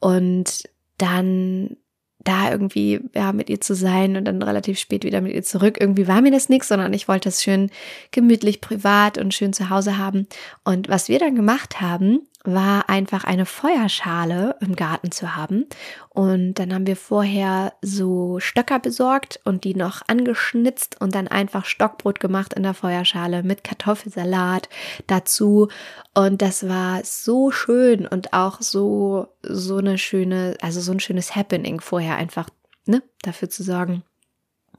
Und 0.00 0.64
dann 0.98 1.76
da 2.24 2.50
irgendwie 2.50 3.00
ja 3.14 3.32
mit 3.32 3.48
ihr 3.48 3.60
zu 3.60 3.74
sein 3.74 4.16
und 4.16 4.24
dann 4.26 4.42
relativ 4.42 4.78
spät 4.78 5.04
wieder 5.04 5.20
mit 5.20 5.34
ihr 5.34 5.42
zurück. 5.42 5.78
Irgendwie 5.80 6.06
war 6.06 6.20
mir 6.20 6.30
das 6.30 6.48
nichts, 6.48 6.68
sondern 6.68 6.92
ich 6.92 7.08
wollte 7.08 7.28
es 7.28 7.42
schön 7.42 7.70
gemütlich, 8.10 8.60
privat 8.60 9.18
und 9.18 9.34
schön 9.34 9.52
zu 9.52 9.70
Hause 9.70 9.98
haben. 9.98 10.26
Und 10.64 10.88
was 10.88 11.08
wir 11.08 11.18
dann 11.18 11.34
gemacht 11.34 11.80
haben, 11.80 12.20
war 12.44 12.88
einfach 12.88 13.24
eine 13.24 13.44
Feuerschale 13.44 14.56
im 14.60 14.74
Garten 14.74 15.12
zu 15.12 15.36
haben. 15.36 15.66
Und 16.08 16.54
dann 16.54 16.72
haben 16.72 16.86
wir 16.86 16.96
vorher 16.96 17.74
so 17.82 18.40
Stöcker 18.40 18.78
besorgt 18.78 19.40
und 19.44 19.64
die 19.64 19.74
noch 19.74 20.02
angeschnitzt 20.08 21.00
und 21.00 21.14
dann 21.14 21.28
einfach 21.28 21.66
Stockbrot 21.66 22.18
gemacht 22.18 22.54
in 22.54 22.62
der 22.62 22.74
Feuerschale 22.74 23.42
mit 23.42 23.62
Kartoffelsalat 23.62 24.68
dazu. 25.06 25.68
Und 26.14 26.40
das 26.40 26.68
war 26.68 27.00
so 27.04 27.50
schön 27.50 28.06
und 28.06 28.32
auch 28.32 28.60
so, 28.60 29.28
so 29.42 29.76
eine 29.76 29.98
schöne, 29.98 30.56
also 30.62 30.80
so 30.80 30.92
ein 30.92 31.00
schönes 31.00 31.36
Happening 31.36 31.80
vorher 31.80 32.16
einfach, 32.16 32.48
ne, 32.86 33.02
dafür 33.22 33.50
zu 33.50 33.62
sorgen 33.62 34.02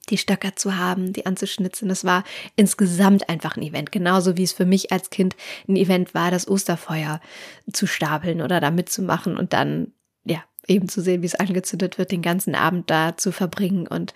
die 0.09 0.17
Stöcker 0.17 0.55
zu 0.55 0.77
haben, 0.77 1.13
die 1.13 1.25
anzuschnitzen. 1.25 1.87
Das 1.87 2.03
war 2.03 2.23
insgesamt 2.55 3.29
einfach 3.29 3.55
ein 3.55 3.63
Event. 3.63 3.91
Genauso 3.91 4.37
wie 4.37 4.43
es 4.43 4.53
für 4.53 4.65
mich 4.65 4.91
als 4.91 5.09
Kind 5.09 5.35
ein 5.67 5.75
Event 5.75 6.13
war, 6.13 6.31
das 6.31 6.47
Osterfeuer 6.47 7.21
zu 7.71 7.87
stapeln 7.87 8.41
oder 8.41 8.59
da 8.59 8.71
mitzumachen 8.71 9.37
und 9.37 9.53
dann, 9.53 9.93
ja, 10.25 10.43
eben 10.67 10.89
zu 10.89 11.01
sehen, 11.01 11.21
wie 11.21 11.27
es 11.27 11.35
angezündet 11.35 11.97
wird, 11.97 12.11
den 12.11 12.21
ganzen 12.21 12.55
Abend 12.55 12.89
da 12.89 13.17
zu 13.17 13.31
verbringen 13.31 13.87
und 13.87 14.13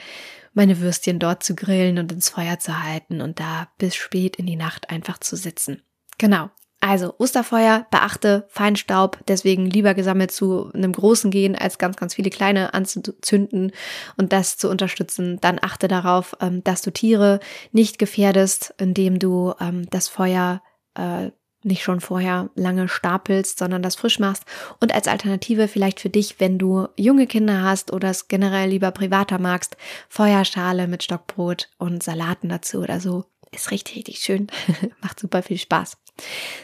meine 0.53 0.79
Würstchen 0.79 1.19
dort 1.19 1.43
zu 1.43 1.55
grillen 1.55 1.97
und 1.97 2.11
ins 2.11 2.29
Feuer 2.29 2.59
zu 2.59 2.83
halten 2.83 3.21
und 3.21 3.39
da 3.39 3.67
bis 3.77 3.95
spät 3.95 4.37
in 4.37 4.45
die 4.45 4.55
Nacht 4.55 4.89
einfach 4.89 5.19
zu 5.19 5.35
sitzen. 5.35 5.81
Genau. 6.17 6.49
Also 6.87 7.15
Osterfeuer, 7.17 7.87
beachte 7.89 8.45
Feinstaub, 8.47 9.17
deswegen 9.27 9.65
lieber 9.65 9.95
gesammelt 9.95 10.31
zu 10.31 10.71
einem 10.71 10.91
großen 10.91 11.31
gehen, 11.31 11.55
als 11.55 11.79
ganz, 11.79 11.97
ganz 11.97 12.13
viele 12.13 12.29
kleine 12.29 12.75
anzuzünden 12.75 13.71
und 14.17 14.31
das 14.31 14.57
zu 14.57 14.69
unterstützen. 14.69 15.39
Dann 15.41 15.57
achte 15.59 15.87
darauf, 15.87 16.37
ähm, 16.41 16.63
dass 16.63 16.83
du 16.83 16.91
Tiere 16.91 17.39
nicht 17.71 17.97
gefährdest, 17.97 18.75
indem 18.77 19.17
du 19.17 19.55
ähm, 19.59 19.89
das 19.89 20.09
Feuer 20.09 20.61
äh, 20.93 21.31
nicht 21.63 21.81
schon 21.81 22.01
vorher 22.01 22.51
lange 22.53 22.87
stapelst, 22.87 23.57
sondern 23.57 23.81
das 23.81 23.95
frisch 23.95 24.19
machst. 24.19 24.43
Und 24.79 24.93
als 24.93 25.07
Alternative 25.07 25.67
vielleicht 25.67 25.99
für 25.99 26.11
dich, 26.11 26.39
wenn 26.39 26.59
du 26.59 26.87
junge 26.97 27.25
Kinder 27.25 27.63
hast 27.63 27.93
oder 27.93 28.11
es 28.11 28.27
generell 28.27 28.69
lieber 28.69 28.91
privater 28.91 29.39
magst, 29.39 29.75
Feuerschale 30.07 30.87
mit 30.87 31.01
Stockbrot 31.01 31.67
und 31.79 32.03
Salaten 32.03 32.49
dazu 32.49 32.81
oder 32.81 32.99
so. 32.99 33.25
Ist 33.51 33.71
richtig, 33.71 33.95
richtig 33.95 34.19
schön. 34.19 34.45
Macht 35.01 35.19
super 35.19 35.41
viel 35.41 35.57
Spaß. 35.57 35.97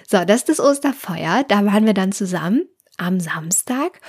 So, 0.07 0.23
das 0.25 0.41
ist 0.41 0.49
das 0.49 0.59
Osterfeuer. 0.59 1.43
Da 1.47 1.65
waren 1.65 1.85
wir 1.85 1.93
dann 1.93 2.11
zusammen 2.11 2.63
am 2.97 3.19
Samstag. 3.19 3.99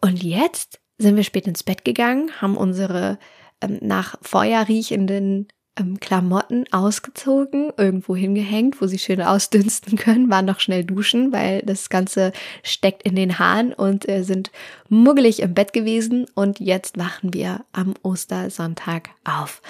Und 0.00 0.22
jetzt 0.22 0.80
sind 0.98 1.16
wir 1.16 1.24
spät 1.24 1.46
ins 1.46 1.62
Bett 1.62 1.84
gegangen, 1.84 2.30
haben 2.40 2.56
unsere 2.56 3.18
ähm, 3.60 3.78
nach 3.80 4.16
Feuer 4.22 4.68
riechenden 4.68 5.48
ähm, 5.78 5.98
Klamotten 6.00 6.64
ausgezogen, 6.70 7.72
irgendwo 7.76 8.14
hingehängt, 8.14 8.80
wo 8.80 8.86
sie 8.86 8.98
schön 8.98 9.22
ausdünsten 9.22 9.96
können, 9.96 10.30
waren 10.30 10.44
noch 10.44 10.60
schnell 10.60 10.84
duschen, 10.84 11.32
weil 11.32 11.62
das 11.62 11.88
Ganze 11.88 12.32
steckt 12.62 13.02
in 13.02 13.16
den 13.16 13.38
Haaren 13.38 13.72
und 13.72 14.08
äh, 14.08 14.22
sind 14.22 14.50
muggelig 14.88 15.40
im 15.40 15.54
Bett 15.54 15.72
gewesen. 15.72 16.26
Und 16.34 16.60
jetzt 16.60 16.98
wachen 16.98 17.32
wir 17.32 17.64
am 17.72 17.94
Ostersonntag 18.02 19.10
auf. 19.24 19.62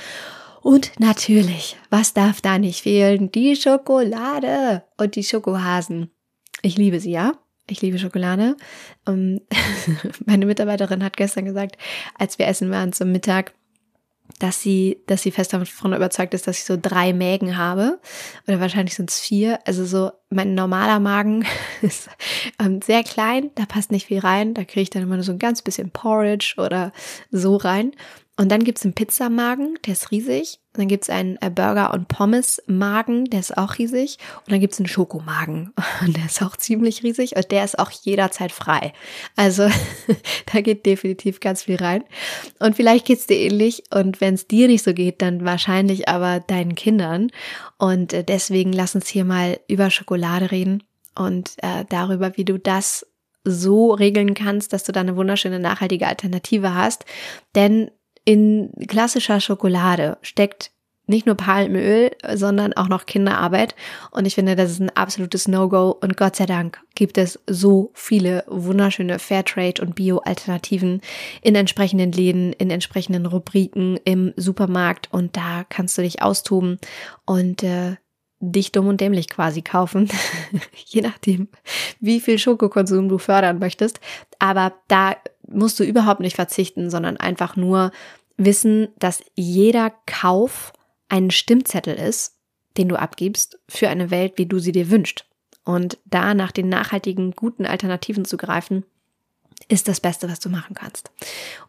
Und 0.62 0.92
natürlich, 1.01 1.77
was 1.90 2.14
darf 2.14 2.40
da 2.40 2.59
nicht 2.59 2.83
fehlen? 2.83 3.33
Die 3.33 3.57
Schokolade 3.57 4.85
und 4.96 5.16
die 5.16 5.25
Schokohasen. 5.25 6.11
Ich 6.62 6.77
liebe 6.77 7.01
sie, 7.01 7.11
ja. 7.11 7.33
Ich 7.66 7.83
liebe 7.83 7.98
Schokolade. 7.98 8.57
Ähm, 9.07 9.40
meine 10.27 10.46
Mitarbeiterin 10.46 11.03
hat 11.03 11.16
gestern 11.16 11.44
gesagt, 11.44 11.77
als 12.16 12.38
wir 12.38 12.46
essen 12.46 12.70
waren 12.70 12.92
zum 12.92 13.12
Mittag, 13.12 13.53
dass 14.38 14.61
sie, 14.61 14.98
dass 15.07 15.22
sie 15.22 15.31
fest 15.31 15.53
davon 15.53 15.92
überzeugt 15.92 16.35
ist, 16.35 16.46
dass 16.46 16.59
ich 16.59 16.64
so 16.64 16.77
drei 16.81 17.12
Mägen 17.12 17.57
habe. 17.57 18.01
Oder 18.46 18.61
wahrscheinlich 18.61 18.94
sind 18.94 19.11
es 19.11 19.20
vier. 19.20 19.59
Also 19.66 19.85
so 19.85 20.11
mein 20.31 20.55
normaler 20.55 21.01
Magen 21.01 21.44
ist 21.83 22.09
ähm, 22.59 22.81
sehr 22.83 23.03
klein, 23.05 23.51
da 23.55 23.66
passt 23.66 23.90
nicht 23.90 24.07
viel 24.07 24.20
rein. 24.20 24.55
Da 24.55 24.64
kriege 24.64 24.83
ich 24.83 24.90
dann 24.90 25.03
immer 25.03 25.16
nur 25.16 25.25
so 25.25 25.33
ein 25.33 25.38
ganz 25.38 25.62
bisschen 25.62 25.90
Porridge 25.90 26.55
oder 26.59 26.92
so 27.31 27.57
rein. 27.57 27.92
Und 28.38 28.49
dann 28.51 28.64
gibt's 28.64 28.83
einen 28.83 28.95
Pizzamagen, 28.95 29.79
der 29.85 29.92
ist 29.92 30.11
riesig. 30.11 30.59
Und 30.73 30.81
dann 30.81 30.88
gibt's 30.88 31.11
einen 31.11 31.37
äh, 31.42 31.51
Burger- 31.51 31.92
und 31.92 32.09
Pommes-Magen, 32.09 33.27
der 33.27 33.40
ist 33.40 33.59
auch 33.59 33.77
riesig. 33.77 34.16
Und 34.40 34.53
dann 34.53 34.61
gibt's 34.61 34.79
einen 34.79 34.88
Schokomagen, 34.88 35.75
und 36.01 36.16
der 36.16 36.25
ist 36.25 36.42
auch 36.42 36.57
ziemlich 36.57 37.03
riesig. 37.03 37.37
Und 37.37 37.51
der 37.51 37.62
ist 37.62 37.79
auch 37.79 37.90
jederzeit 37.90 38.51
frei. 38.51 38.95
Also 39.37 39.68
da 40.53 40.61
geht 40.62 40.87
definitiv 40.87 41.40
ganz 41.40 41.64
viel 41.64 41.77
rein. 41.77 42.05
Und 42.59 42.75
vielleicht 42.75 43.07
geht's 43.07 43.27
dir 43.27 43.37
ähnlich. 43.37 43.85
Und 43.95 44.23
wenn 44.23 44.35
es 44.35 44.49
dir 44.49 44.66
nicht 44.66 44.83
so 44.83 44.95
geht, 44.95 45.21
dann 45.21 45.45
wahrscheinlich 45.45 46.09
aber 46.09 46.40
deinen 46.40 46.75
Kindern. 46.75 47.31
Und 47.77 48.14
äh, 48.14 48.25
deswegen 48.25 48.73
lass 48.73 48.95
uns 48.95 49.09
hier 49.09 49.27
mal 49.27 49.61
über 49.68 49.90
Schokolade 49.90 50.51
reden 50.51 50.83
und 51.14 51.53
äh, 51.59 51.85
darüber, 51.90 52.37
wie 52.37 52.47
du 52.47 52.59
das 52.59 53.07
so 53.45 53.92
regeln 53.92 54.35
kannst, 54.35 54.73
dass 54.73 54.85
du 54.85 54.92
da 54.92 55.01
eine 55.01 55.16
wunderschöne 55.16 55.59
nachhaltige 55.59 56.07
Alternative 56.07 56.75
hast. 56.75 57.05
Denn 57.55 57.90
in 58.24 58.70
klassischer 58.87 59.40
Schokolade 59.40 60.18
steckt 60.22 60.70
nicht 61.06 61.26
nur 61.26 61.35
Palmöl, 61.35 62.12
sondern 62.35 62.72
auch 62.74 62.88
noch 62.88 63.06
Kinderarbeit. 63.06 63.74
Und 64.12 64.24
ich 64.24 64.35
finde, 64.35 64.54
das 64.54 64.70
ist 64.70 64.80
ein 64.80 64.96
absolutes 64.96 65.48
No-Go. 65.48 65.90
Und 66.00 66.16
Gott 66.16 66.37
sei 66.37 66.46
Dank 66.46 66.80
gibt 66.94 67.18
es 67.18 67.40
so 67.46 67.90
viele 67.94 68.44
wunderschöne 68.46 69.18
Fairtrade- 69.18 69.82
und 69.82 69.96
Bio-Alternativen 69.96 71.00
in 71.42 71.54
entsprechenden 71.54 72.12
Läden, 72.12 72.52
in 72.52 72.70
entsprechenden 72.70 73.26
Rubriken 73.26 73.98
im 74.04 74.32
Supermarkt. 74.37 75.12
Und 75.12 75.37
da 75.37 75.64
kannst 75.68 75.98
du 75.98 76.02
dich 76.02 76.22
austoben 76.22 76.78
und 77.26 77.62
äh, 77.64 77.96
dich 78.42 78.72
dumm 78.72 78.88
und 78.88 79.00
dämlich 79.00 79.28
quasi 79.28 79.62
kaufen. 79.62 80.11
Je 80.87 81.00
nachdem, 81.00 81.48
wie 82.00 82.20
viel 82.20 82.38
Schokokonsum 82.38 83.09
du 83.09 83.18
fördern 83.18 83.59
möchtest. 83.59 84.00
Aber 84.38 84.74
da 84.88 85.16
musst 85.48 85.78
du 85.78 85.85
überhaupt 85.85 86.20
nicht 86.20 86.37
verzichten, 86.37 86.90
sondern 86.90 87.16
einfach 87.16 87.57
nur 87.57 87.92
wissen, 88.37 88.88
dass 88.98 89.22
jeder 89.35 89.92
Kauf 90.07 90.72
ein 91.09 91.31
Stimmzettel 91.31 91.94
ist, 91.94 92.35
den 92.76 92.88
du 92.88 92.98
abgibst, 92.98 93.59
für 93.68 93.88
eine 93.88 94.11
Welt, 94.11 94.35
wie 94.37 94.46
du 94.46 94.59
sie 94.59 94.72
dir 94.72 94.90
wünschst. 94.90 95.26
Und 95.64 95.98
da 96.05 96.35
nach 96.35 96.50
den 96.50 96.68
nachhaltigen, 96.68 97.33
guten 97.33 97.66
Alternativen 97.66 98.24
zu 98.24 98.37
greifen, 98.37 98.85
ist 99.68 99.87
das 99.87 100.00
Beste, 100.00 100.28
was 100.28 100.40
du 100.40 100.48
machen 100.48 100.74
kannst. 100.74 101.12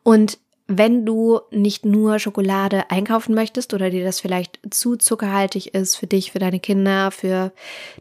Und 0.01 0.39
wenn 0.77 1.05
du 1.05 1.39
nicht 1.51 1.85
nur 1.85 2.19
Schokolade 2.19 2.89
einkaufen 2.89 3.33
möchtest 3.35 3.73
oder 3.73 3.89
dir 3.89 4.03
das 4.03 4.19
vielleicht 4.19 4.59
zu 4.71 4.95
zuckerhaltig 4.95 5.73
ist 5.73 5.95
für 5.95 6.07
dich, 6.07 6.31
für 6.31 6.39
deine 6.39 6.59
Kinder, 6.59 7.11
für 7.11 7.51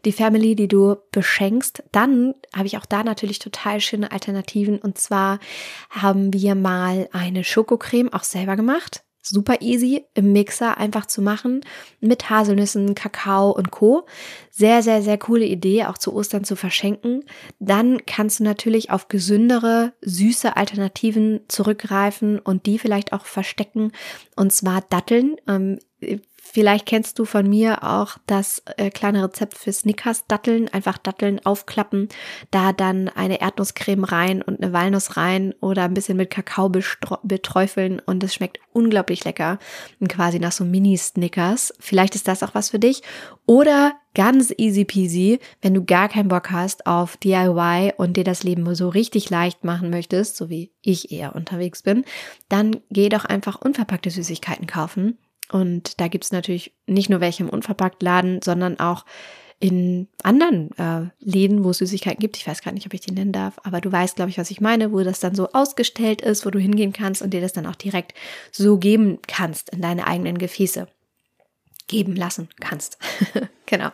die 0.04 0.12
Family, 0.12 0.54
die 0.54 0.68
du 0.68 0.96
beschenkst, 1.10 1.82
dann 1.92 2.34
habe 2.54 2.66
ich 2.66 2.78
auch 2.78 2.86
da 2.86 3.02
natürlich 3.04 3.38
total 3.38 3.80
schöne 3.80 4.12
Alternativen. 4.12 4.78
Und 4.78 4.98
zwar 4.98 5.38
haben 5.90 6.32
wir 6.32 6.54
mal 6.54 7.08
eine 7.12 7.44
Schokocreme 7.44 8.12
auch 8.12 8.24
selber 8.24 8.56
gemacht 8.56 9.02
super 9.22 9.60
easy 9.60 10.04
im 10.14 10.32
Mixer 10.32 10.78
einfach 10.78 11.06
zu 11.06 11.22
machen 11.22 11.62
mit 12.00 12.28
Haselnüssen, 12.28 12.94
Kakao 12.94 13.50
und 13.50 13.70
Co. 13.70 14.06
Sehr, 14.50 14.82
sehr, 14.82 15.02
sehr 15.02 15.18
coole 15.18 15.44
Idee, 15.44 15.84
auch 15.84 15.96
zu 15.96 16.12
Ostern 16.14 16.44
zu 16.44 16.56
verschenken. 16.56 17.24
Dann 17.58 18.04
kannst 18.06 18.40
du 18.40 18.44
natürlich 18.44 18.90
auf 18.90 19.08
gesündere, 19.08 19.92
süße 20.02 20.56
Alternativen 20.56 21.40
zurückgreifen 21.48 22.38
und 22.38 22.66
die 22.66 22.78
vielleicht 22.78 23.12
auch 23.12 23.26
verstecken. 23.26 23.92
Und 24.36 24.52
zwar 24.52 24.82
Datteln. 24.82 25.36
Ähm, 25.46 25.78
Vielleicht 26.44 26.86
kennst 26.86 27.18
du 27.18 27.24
von 27.24 27.48
mir 27.48 27.82
auch 27.82 28.18
das 28.26 28.62
äh, 28.76 28.90
kleine 28.90 29.22
Rezept 29.22 29.56
für 29.56 29.72
Snickers 29.72 30.26
Datteln. 30.26 30.68
Einfach 30.68 30.98
Datteln 30.98 31.40
aufklappen, 31.46 32.08
da 32.50 32.72
dann 32.72 33.08
eine 33.08 33.40
Erdnusscreme 33.40 34.04
rein 34.04 34.42
und 34.42 34.60
eine 34.60 34.72
Walnuss 34.72 35.16
rein 35.16 35.54
oder 35.60 35.84
ein 35.84 35.94
bisschen 35.94 36.18
mit 36.18 36.30
Kakao 36.30 36.68
beträufeln 37.22 38.02
und 38.04 38.22
es 38.24 38.34
schmeckt 38.34 38.58
unglaublich 38.72 39.24
lecker. 39.24 39.60
Und 40.00 40.08
quasi 40.08 40.40
nach 40.40 40.52
so 40.52 40.64
Mini-Snickers. 40.64 41.74
Vielleicht 41.78 42.16
ist 42.16 42.28
das 42.28 42.42
auch 42.42 42.54
was 42.54 42.70
für 42.70 42.80
dich. 42.80 43.02
Oder 43.46 43.94
ganz 44.14 44.52
easy 44.58 44.84
peasy, 44.84 45.38
wenn 45.62 45.74
du 45.74 45.84
gar 45.84 46.08
keinen 46.08 46.28
Bock 46.28 46.50
hast 46.50 46.86
auf 46.86 47.16
DIY 47.16 47.94
und 47.96 48.16
dir 48.16 48.24
das 48.24 48.42
Leben 48.42 48.74
so 48.74 48.88
richtig 48.90 49.30
leicht 49.30 49.64
machen 49.64 49.88
möchtest, 49.88 50.36
so 50.36 50.50
wie 50.50 50.72
ich 50.82 51.12
eher 51.12 51.34
unterwegs 51.34 51.82
bin, 51.82 52.04
dann 52.48 52.82
geh 52.90 53.08
doch 53.08 53.24
einfach 53.24 53.60
unverpackte 53.60 54.10
Süßigkeiten 54.10 54.66
kaufen 54.66 55.16
und 55.52 56.00
da 56.00 56.08
gibt 56.08 56.24
es 56.24 56.32
natürlich 56.32 56.72
nicht 56.86 57.10
nur 57.10 57.20
welche 57.20 57.42
im 57.42 57.50
Unverpacktladen, 57.50 58.40
sondern 58.42 58.80
auch 58.80 59.04
in 59.60 60.08
anderen 60.24 60.76
äh, 60.76 61.10
Läden, 61.20 61.62
wo 61.62 61.70
es 61.70 61.78
Süßigkeiten 61.78 62.18
gibt. 62.18 62.36
Ich 62.36 62.46
weiß 62.46 62.62
gar 62.62 62.72
nicht, 62.72 62.86
ob 62.86 62.94
ich 62.94 63.02
die 63.02 63.12
nennen 63.12 63.32
darf, 63.32 63.60
aber 63.62 63.80
du 63.80 63.92
weißt, 63.92 64.16
glaube 64.16 64.30
ich, 64.30 64.38
was 64.38 64.50
ich 64.50 64.60
meine, 64.60 64.92
wo 64.92 65.00
das 65.02 65.20
dann 65.20 65.34
so 65.34 65.50
ausgestellt 65.52 66.22
ist, 66.22 66.44
wo 66.44 66.50
du 66.50 66.58
hingehen 66.58 66.92
kannst 66.92 67.22
und 67.22 67.32
dir 67.32 67.40
das 67.40 67.52
dann 67.52 67.66
auch 67.66 67.76
direkt 67.76 68.14
so 68.50 68.78
geben 68.78 69.18
kannst 69.28 69.70
in 69.70 69.82
deine 69.82 70.06
eigenen 70.06 70.38
Gefäße 70.38 70.88
geben 71.92 72.16
lassen 72.16 72.48
kannst. 72.58 72.96
genau. 73.66 73.90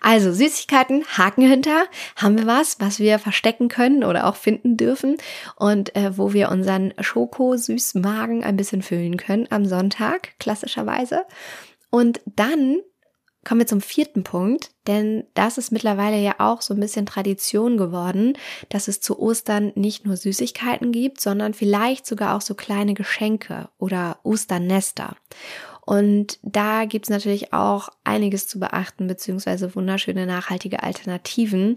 Also 0.00 0.32
Süßigkeiten, 0.32 1.04
Haken 1.18 1.46
hinter, 1.46 1.84
haben 2.16 2.38
wir 2.38 2.46
was, 2.46 2.80
was 2.80 2.98
wir 2.98 3.18
verstecken 3.18 3.68
können 3.68 4.04
oder 4.04 4.26
auch 4.26 4.36
finden 4.36 4.78
dürfen 4.78 5.18
und 5.56 5.94
äh, 5.94 6.16
wo 6.16 6.32
wir 6.32 6.50
unseren 6.50 6.94
Schoko-Süßmagen 6.98 8.42
ein 8.42 8.56
bisschen 8.56 8.80
füllen 8.80 9.18
können 9.18 9.46
am 9.50 9.66
Sonntag, 9.66 10.38
klassischerweise. 10.38 11.26
Und 11.90 12.22
dann 12.24 12.78
kommen 13.44 13.60
wir 13.60 13.66
zum 13.66 13.82
vierten 13.82 14.24
Punkt, 14.24 14.70
denn 14.86 15.24
das 15.34 15.58
ist 15.58 15.72
mittlerweile 15.72 16.18
ja 16.18 16.36
auch 16.38 16.62
so 16.62 16.72
ein 16.72 16.80
bisschen 16.80 17.04
Tradition 17.04 17.76
geworden, 17.76 18.38
dass 18.70 18.88
es 18.88 19.00
zu 19.00 19.18
Ostern 19.18 19.72
nicht 19.74 20.06
nur 20.06 20.16
Süßigkeiten 20.16 20.92
gibt, 20.92 21.20
sondern 21.20 21.52
vielleicht 21.52 22.06
sogar 22.06 22.36
auch 22.36 22.40
so 22.40 22.54
kleine 22.54 22.94
Geschenke 22.94 23.68
oder 23.78 24.18
Osternester. 24.22 25.16
Und 25.84 26.38
da 26.42 26.84
gibt's 26.84 27.10
natürlich 27.10 27.52
auch 27.52 27.88
einiges 28.04 28.46
zu 28.46 28.60
beachten, 28.60 29.08
beziehungsweise 29.08 29.74
wunderschöne 29.74 30.26
nachhaltige 30.26 30.82
Alternativen, 30.82 31.76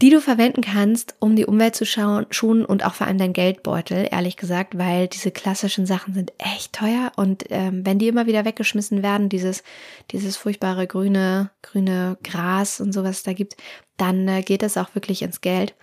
die 0.00 0.08
du 0.08 0.22
verwenden 0.22 0.62
kannst, 0.62 1.14
um 1.18 1.36
die 1.36 1.44
Umwelt 1.44 1.76
zu 1.76 1.84
schonen 1.84 2.64
und 2.64 2.86
auch 2.86 2.94
vor 2.94 3.06
allem 3.06 3.18
dein 3.18 3.34
Geldbeutel, 3.34 4.08
ehrlich 4.10 4.38
gesagt, 4.38 4.78
weil 4.78 5.08
diese 5.08 5.30
klassischen 5.30 5.84
Sachen 5.84 6.14
sind 6.14 6.32
echt 6.38 6.72
teuer 6.72 7.12
und 7.16 7.44
ähm, 7.50 7.84
wenn 7.84 7.98
die 7.98 8.08
immer 8.08 8.26
wieder 8.26 8.46
weggeschmissen 8.46 9.02
werden, 9.02 9.28
dieses, 9.28 9.62
dieses 10.10 10.38
furchtbare 10.38 10.86
grüne, 10.86 11.50
grüne 11.60 12.16
Gras 12.24 12.80
und 12.80 12.92
sowas 12.94 13.22
da 13.22 13.34
gibt, 13.34 13.56
dann 13.98 14.26
äh, 14.26 14.40
geht 14.40 14.62
es 14.62 14.78
auch 14.78 14.94
wirklich 14.94 15.20
ins 15.20 15.42
Geld. 15.42 15.74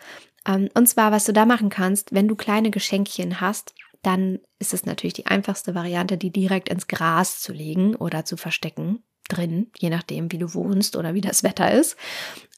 Ähm, 0.47 0.69
und 0.73 0.87
zwar, 0.87 1.11
was 1.11 1.25
du 1.25 1.33
da 1.33 1.45
machen 1.45 1.69
kannst, 1.69 2.13
wenn 2.15 2.27
du 2.27 2.35
kleine 2.35 2.71
Geschenkchen 2.71 3.39
hast, 3.39 3.75
dann 4.01 4.39
ist 4.59 4.73
es 4.73 4.85
natürlich 4.85 5.13
die 5.13 5.25
einfachste 5.25 5.75
Variante, 5.75 6.17
die 6.17 6.31
direkt 6.31 6.69
ins 6.69 6.87
Gras 6.87 7.41
zu 7.41 7.53
legen 7.53 7.95
oder 7.95 8.25
zu 8.25 8.37
verstecken 8.37 9.03
drin, 9.29 9.71
je 9.77 9.89
nachdem, 9.89 10.31
wie 10.31 10.37
du 10.37 10.53
wohnst 10.53 10.95
oder 10.95 11.13
wie 11.13 11.21
das 11.21 11.43
Wetter 11.43 11.71
ist. 11.71 11.97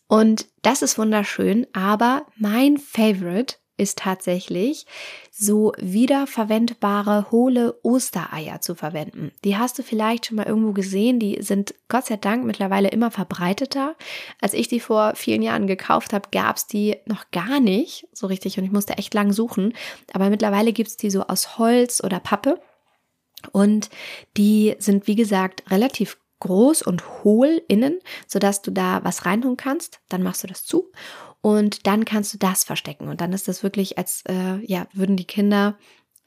Und 0.08 0.48
das 0.62 0.82
ist 0.82 0.98
wunderschön, 0.98 1.68
aber 1.74 2.26
mein 2.36 2.78
Favorite 2.78 3.56
ist 3.80 4.00
tatsächlich, 4.00 4.86
so 5.32 5.72
wiederverwendbare 5.78 7.32
hohle 7.32 7.80
Ostereier 7.82 8.62
zu 8.62 8.76
verwenden. 8.76 9.32
Die 9.44 9.58
hast 9.58 9.80
du 9.80 9.84
vielleicht 9.84 10.26
schon 10.26 10.38
mal 10.38 10.46
irgendwo 10.46 10.74
gesehen. 10.74 11.20
Die 11.20 11.42
sind 11.42 11.74
Gott 11.88 12.08
sei 12.08 12.18
Dank 12.18 12.46
mittlerweile 12.46 12.90
immer 12.90 13.10
verbreiteter. 13.10 13.96
Als 14.42 14.54
ich 14.54 14.68
die 14.68 14.80
vor 14.80 15.14
vielen 15.16 15.42
Jahren 15.42 15.68
gekauft 15.68 16.14
habe, 16.14 16.30
gab 16.32 16.58
es 16.58 16.68
die 16.68 16.98
noch 17.06 17.32
gar 17.32 17.60
nicht 17.60 18.08
so 18.12 18.28
richtig 18.28 18.58
und 18.58 18.66
ich 18.66 18.72
musste 18.72 18.98
echt 18.98 19.14
lang 19.14 19.32
suchen. 19.32 19.74
Aber 20.14 20.30
mittlerweile 20.30 20.74
gibt 20.74 20.90
es 20.90 20.98
die 20.98 21.10
so 21.10 21.24
aus 21.24 21.58
Holz 21.58 22.04
oder 22.04 22.20
Pappe. 22.20 22.60
Und 23.52 23.90
die 24.36 24.76
sind, 24.80 25.08
wie 25.08 25.16
gesagt, 25.16 25.72
relativ 25.72 26.18
groß 26.40 26.82
und 26.82 27.24
hohl 27.24 27.62
innen, 27.68 28.00
sodass 28.28 28.62
du 28.62 28.72
da 28.72 29.04
was 29.04 29.26
reintun 29.26 29.58
kannst. 29.58 30.00
Dann 30.10 30.24
machst 30.24 30.44
du 30.44 30.48
das 30.48 30.66
zu 30.66 30.92
und 31.42 31.88
dann 31.88 32.06
kannst 32.06 32.34
du 32.34 32.38
das 32.38 32.64
verstecken. 32.64 33.08
Und 33.08 33.22
dann 33.22 33.34
ist 33.34 33.48
das 33.48 33.64
wirklich, 33.64 33.98
als 33.98 34.24
äh, 34.28 34.64
ja, 34.66 34.88
würden 34.94 35.16
die 35.16 35.26
Kinder 35.26 35.78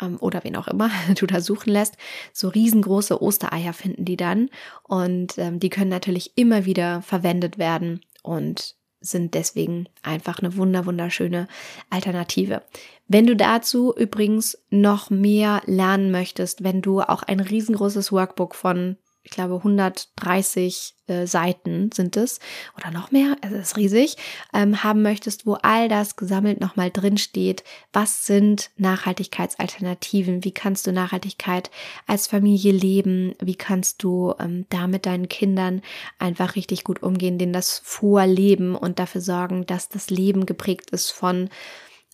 ähm, 0.01 0.19
oder 0.21 0.45
wen 0.45 0.57
auch 0.57 0.69
immer 0.69 0.91
du 1.17 1.27
da 1.27 1.41
suchen 1.41 1.73
lässt, 1.73 1.97
so 2.33 2.49
riesengroße 2.49 3.21
Ostereier 3.21 3.73
finden 3.73 4.05
die 4.05 4.17
dann. 4.17 4.51
Und 4.83 5.39
ähm, 5.39 5.61
die 5.61 5.71
können 5.71 5.91
natürlich 5.91 6.33
immer 6.37 6.65
wieder 6.65 7.03
verwendet 7.03 7.59
werden 7.59 8.01
und 8.23 8.77
sind 9.05 9.35
deswegen 9.35 9.89
einfach 10.03 10.39
eine 10.39 10.57
wunder 10.57 10.87
wunderschöne 10.87 11.49
Alternative. 11.91 12.63
Wenn 13.09 13.27
du 13.27 13.35
dazu 13.35 13.93
übrigens 13.95 14.57
noch 14.71 15.11
mehr 15.11 15.61
lernen 15.67 16.13
möchtest, 16.13 16.63
wenn 16.63 16.83
du 16.83 17.01
auch 17.01 17.25
ein 17.25 17.41
riesengroßes 17.41 18.13
Workbook 18.13 18.55
von 18.55 18.97
ich 19.25 19.31
glaube 19.31 19.57
130 19.57 20.95
äh, 21.07 21.27
Seiten 21.27 21.91
sind 21.93 22.17
es 22.17 22.41
oder 22.77 22.91
noch 22.91 23.13
mehr, 23.13 23.37
es 23.41 23.53
ist 23.53 23.77
riesig, 23.77 24.17
ähm, 24.53 24.83
haben 24.83 25.03
möchtest, 25.03 25.47
wo 25.47 25.55
all 25.55 25.89
das 25.89 26.17
gesammelt 26.17 26.61
nochmal 26.61 26.91
drin 26.91 27.19
steht. 27.19 27.63
Was 27.93 28.27
sind 28.27 28.71
Nachhaltigkeitsalternativen? 28.77 30.45
Wie 30.45 30.53
kannst 30.53 30.87
du 30.87 30.93
Nachhaltigkeit 30.93 31.71
als 32.07 32.27
Familie 32.27 32.73
leben? 32.73 33.35
Wie 33.41 33.55
kannst 33.55 34.03
du 34.03 34.35
ähm, 34.41 34.67
da 34.71 34.87
mit 34.89 35.07
deinen 35.07 35.29
Kindern 35.29 35.83
einfach 36.19 36.57
richtig 36.57 36.83
gut 36.83 37.03
umgehen, 37.03 37.39
denen 37.39 37.53
das 37.53 37.81
vorleben 37.85 38.75
und 38.75 38.99
dafür 38.99 39.21
sorgen, 39.21 39.67
dass 39.67 39.89
das 39.89 40.11
Leben 40.11 40.47
geprägt 40.47 40.91
ist 40.91 41.11
von 41.11 41.49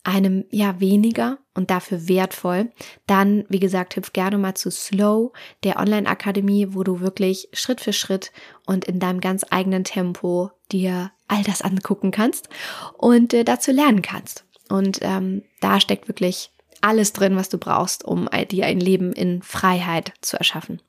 einem 0.05 0.45
ja 0.51 0.81
weniger 0.81 1.39
und 1.55 1.71
dafür 1.71 2.09
wertvoll, 2.09 2.71
dann, 3.07 3.45
wie 3.49 3.59
gesagt, 3.59 3.97
hüpf 3.97 4.13
gerne 4.13 4.39
mal 4.39 4.55
zu 4.55 4.71
Slow, 4.71 5.33
der 5.65 5.79
Online-Akademie, 5.79 6.69
wo 6.71 6.83
du 6.83 7.01
wirklich 7.01 7.49
Schritt 7.53 7.81
für 7.81 7.93
Schritt 7.93 8.33
und 8.67 8.85
in 8.85 9.01
deinem 9.01 9.21
ganz 9.21 9.45
eigenen 9.51 9.85
Tempo 9.85 10.51
dir 10.71 11.13
all 11.27 11.43
das 11.43 11.63
angucken 11.63 12.11
kannst 12.11 12.49
und 12.97 13.35
äh, 13.35 13.45
dazu 13.45 13.73
lernen 13.73 14.03
kannst. 14.03 14.45
Und 14.69 14.99
ähm, 15.03 15.43
da 15.61 15.81
steckt 15.81 16.09
wirklich 16.09 16.51
alles 16.81 17.13
drin, 17.13 17.37
was 17.37 17.49
du 17.49 17.59
brauchst, 17.59 18.05
um 18.05 18.29
dir 18.51 18.67
ein 18.67 18.81
Leben 18.81 19.13
in 19.13 19.43
Freiheit 19.43 20.13
zu 20.21 20.37
erschaffen. 20.37 20.81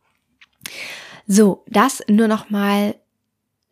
So, 1.25 1.63
das 1.67 2.03
nur 2.07 2.27
noch 2.27 2.49
mal 2.49 2.95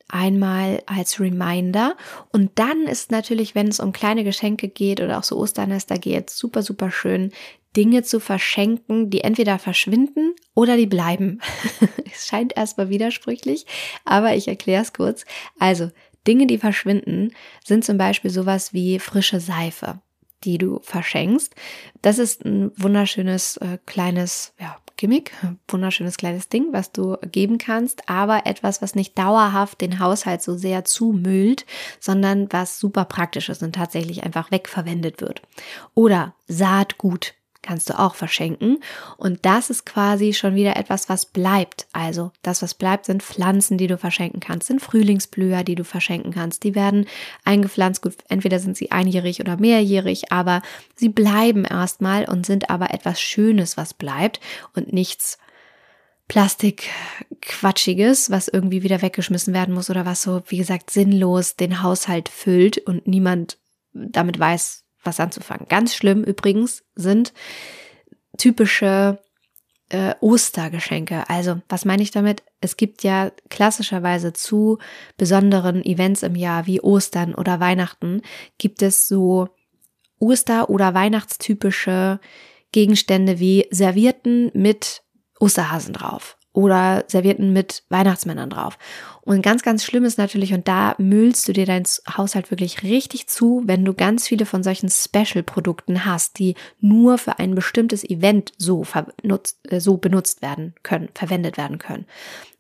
einmal 0.08 0.82
als 0.86 1.20
Reminder. 1.20 1.96
Und 2.32 2.52
dann 2.56 2.84
ist 2.84 3.12
natürlich, 3.12 3.56
wenn 3.56 3.68
es 3.68 3.80
um 3.80 3.92
kleine 3.92 4.24
Geschenke 4.24 4.68
geht 4.68 5.02
oder 5.02 5.18
auch 5.18 5.24
so 5.24 5.38
Osternester 5.38 5.98
geht, 5.98 6.30
super, 6.30 6.64
super 6.64 6.92
schön, 6.92 7.32
Dinge 7.76 8.04
zu 8.04 8.20
verschenken, 8.20 9.10
die 9.10 9.22
entweder 9.22 9.60
verschwinden 9.60 10.34
oder 10.56 10.78
die 10.78 10.88
bleiben. 10.88 11.42
es 12.12 12.28
scheint 12.28 12.58
erstmal 12.58 12.90
widersprüchlich, 12.90 13.66
aber 14.06 14.36
ich 14.36 14.48
erkläre 14.48 14.82
es 14.82 14.94
kurz. 14.94 15.26
Also, 15.60 15.92
Dinge, 16.26 16.48
die 16.48 16.58
verschwinden, 16.58 17.34
sind 17.64 17.86
zum 17.86 17.98
Beispiel 17.98 18.32
sowas 18.32 18.74
wie 18.74 19.00
frische 19.00 19.40
Seife 19.40 20.02
die 20.44 20.58
du 20.58 20.80
verschenkst. 20.84 21.56
Das 22.02 22.20
ist 22.20 22.46
ein 22.46 22.72
wunderschönes 22.78 23.58
äh, 23.58 23.78
kleines 23.86 24.54
ja, 24.60 24.78
Gimmick, 24.98 25.32
wunderschönes 25.68 26.18
kleines 26.18 26.50
Ding, 26.50 26.74
was 26.74 26.92
du 26.92 27.18
geben 27.32 27.58
kannst, 27.60 28.10
aber 28.10 28.46
etwas, 28.46 28.82
was 28.82 28.96
nicht 28.96 29.18
dauerhaft 29.18 29.82
den 29.82 30.00
Haushalt 30.00 30.42
so 30.42 30.56
sehr 30.58 30.86
zumüllt, 30.86 31.66
sondern 32.00 32.48
was 32.52 32.80
super 32.80 33.06
praktisch 33.06 33.50
ist 33.50 33.62
und 33.62 33.76
tatsächlich 33.76 34.24
einfach 34.24 34.52
wegverwendet 34.52 35.22
wird. 35.22 35.42
Oder 35.94 36.34
Saatgut 36.48 37.36
kannst 37.62 37.90
du 37.90 38.00
auch 38.00 38.16
verschenken. 38.16 38.80
Und 39.18 39.46
das 39.46 39.70
ist 39.70 39.86
quasi 39.86 40.34
schon 40.34 40.56
wieder 40.56 40.76
etwas, 40.76 41.10
was 41.10 41.26
bleibt. 41.26 41.88
Also 41.94 42.32
das, 42.42 42.62
was 42.62 42.74
bleibt, 42.74 43.06
sind 43.06 43.24
Pflanzen, 43.24 43.78
die 43.78 43.88
du 43.88 43.98
verschenken 43.98 44.40
kannst, 44.40 44.68
sind 44.68 44.82
Frühlingsblüher, 44.82 45.64
die 45.64 45.76
du 45.76 45.84
verschenken 45.84 46.34
kannst. 46.34 46.64
Die 46.64 46.76
werden 46.76 47.06
eingepflanzt. 47.44 48.02
Gut, 48.02 48.16
entweder 48.30 48.60
sind 48.60 48.78
sie 48.78 48.92
einjährig 48.92 49.40
oder 49.40 49.58
mehrjährig, 49.58 50.32
aber 50.32 50.62
sie 50.96 51.10
bleiben 51.10 51.66
erstmal 51.66 52.26
und 52.26 52.46
sind 52.46 52.70
aber 52.70 52.94
etwas 52.94 53.22
Schönes, 53.22 53.78
was 53.78 53.94
bleibt 53.94 54.40
und 54.74 54.94
nichts 54.94 55.38
Plastikquatschiges, 56.28 58.30
was 58.30 58.50
irgendwie 58.50 58.84
wieder 58.84 59.02
weggeschmissen 59.02 59.54
werden 59.54 59.74
muss 59.74 59.90
oder 59.90 60.06
was 60.06 60.22
so, 60.22 60.42
wie 60.48 60.58
gesagt, 60.58 60.90
sinnlos 60.90 61.56
den 61.56 61.82
Haushalt 61.82 62.28
füllt 62.28 62.80
und 62.80 63.08
niemand 63.08 63.58
damit 63.94 64.38
weiß, 64.38 64.84
was 65.08 65.20
anzufangen. 65.20 65.68
Ganz 65.68 65.96
schlimm 65.96 66.24
übrigens 66.24 66.84
sind 66.96 67.34
typische 68.38 69.20
äh, 69.90 70.14
Ostergeschenke. 70.20 71.30
Also, 71.30 71.62
was 71.70 71.86
meine 71.86 72.04
ich 72.04 72.12
damit? 72.12 72.44
Es 72.62 72.78
gibt 72.78 73.04
ja 73.04 73.32
klassischerweise 73.50 74.34
zu 74.34 74.78
besonderen 75.18 75.84
Events 75.84 76.24
im 76.24 76.36
Jahr 76.36 76.68
wie 76.68 76.82
Ostern 76.82 77.34
oder 77.34 77.60
Weihnachten 77.60 78.22
gibt 78.58 78.82
es 78.82 79.08
so 79.08 79.50
Oster- 80.20 80.70
oder 80.70 80.94
Weihnachtstypische 80.94 82.20
Gegenstände 82.72 83.40
wie 83.40 83.68
Servierten 83.72 84.52
mit 84.54 85.04
Osterhasen 85.40 85.94
drauf 85.94 86.37
oder 86.58 87.04
Servietten 87.08 87.54
mit 87.54 87.84
Weihnachtsmännern 87.90 88.50
drauf. 88.50 88.80
Und 89.22 89.44
ganz, 89.44 89.62
ganz 89.62 89.84
schlimm 89.84 90.06
ist 90.06 90.18
natürlich, 90.18 90.56
und 90.56 90.68
da 90.68 90.96
müllst 90.98 91.48
du 91.48 91.54
dir 91.54 91.68
dein 91.68 91.84
Haushalt 92.18 92.50
wirklich 92.50 92.82
richtig 92.82 93.28
zu, 93.28 93.62
wenn 93.68 93.86
du 93.86 93.94
ganz 93.94 94.28
viele 94.28 94.48
von 94.48 94.64
solchen 94.64 94.90
Special-Produkten 94.90 96.04
hast, 96.04 96.40
die 96.40 96.56
nur 96.80 97.20
für 97.20 97.38
ein 97.38 97.54
bestimmtes 97.54 98.04
Event 98.04 98.54
so, 98.58 98.84
äh, 99.70 99.80
so 99.80 99.98
benutzt 99.98 100.42
werden 100.42 100.74
können, 100.82 101.10
verwendet 101.14 101.58
werden 101.58 101.78
können. 101.78 102.08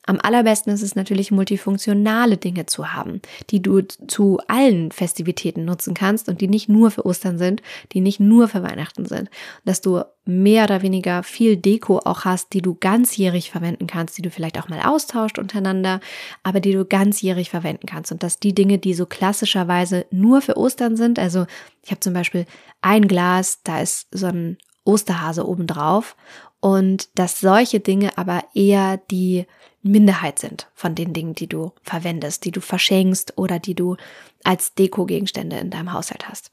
Am 0.07 0.19
allerbesten 0.23 0.73
ist 0.73 0.81
es 0.81 0.95
natürlich, 0.95 1.31
multifunktionale 1.31 2.37
Dinge 2.37 2.65
zu 2.65 2.93
haben, 2.93 3.21
die 3.49 3.61
du 3.61 3.81
zu 3.81 4.39
allen 4.47 4.89
Festivitäten 4.93 5.65
nutzen 5.65 5.93
kannst 5.93 6.29
und 6.29 6.39
die 6.39 6.47
nicht 6.47 6.69
nur 6.69 6.91
für 6.91 7.05
Ostern 7.05 7.37
sind, 7.37 7.61
die 7.91 7.99
nicht 7.99 8.21
nur 8.21 8.47
für 8.47 8.63
Weihnachten 8.63 9.05
sind. 9.05 9.29
Dass 9.65 9.81
du 9.81 10.01
mehr 10.23 10.63
oder 10.63 10.81
weniger 10.81 11.23
viel 11.23 11.57
Deko 11.57 11.99
auch 11.99 12.23
hast, 12.23 12.53
die 12.53 12.61
du 12.61 12.73
ganzjährig 12.73 13.51
verwenden 13.51 13.85
kannst, 13.85 14.17
die 14.17 14.21
du 14.21 14.31
vielleicht 14.31 14.57
auch 14.57 14.69
mal 14.69 14.79
austauscht 14.79 15.39
untereinander, 15.39 15.99
aber 16.41 16.61
die 16.61 16.71
du 16.71 16.85
ganzjährig 16.85 17.49
verwenden 17.49 17.85
kannst. 17.85 18.13
Und 18.13 18.23
dass 18.23 18.39
die 18.39 18.55
Dinge, 18.55 18.77
die 18.77 18.93
so 18.93 19.05
klassischerweise 19.05 20.05
nur 20.09 20.41
für 20.41 20.55
Ostern 20.55 20.95
sind, 20.95 21.19
also 21.19 21.45
ich 21.83 21.91
habe 21.91 21.99
zum 21.99 22.13
Beispiel 22.13 22.45
ein 22.79 23.09
Glas, 23.09 23.59
da 23.65 23.81
ist 23.81 24.07
so 24.11 24.27
ein 24.27 24.57
Osterhase 24.85 25.45
obendrauf 25.45 26.15
und 26.61 27.09
dass 27.15 27.41
solche 27.41 27.81
Dinge 27.81 28.17
aber 28.17 28.43
eher 28.53 29.01
die 29.11 29.45
Minderheit 29.87 30.39
sind 30.39 30.67
von 30.73 30.95
den 30.95 31.13
Dingen, 31.13 31.35
die 31.35 31.47
du 31.47 31.73
verwendest, 31.83 32.45
die 32.45 32.51
du 32.51 32.61
verschenkst 32.61 33.37
oder 33.37 33.59
die 33.59 33.75
du 33.75 33.97
als 34.43 34.73
Deko-Gegenstände 34.75 35.57
in 35.57 35.69
deinem 35.69 35.93
Haushalt 35.93 36.27
hast. 36.27 36.51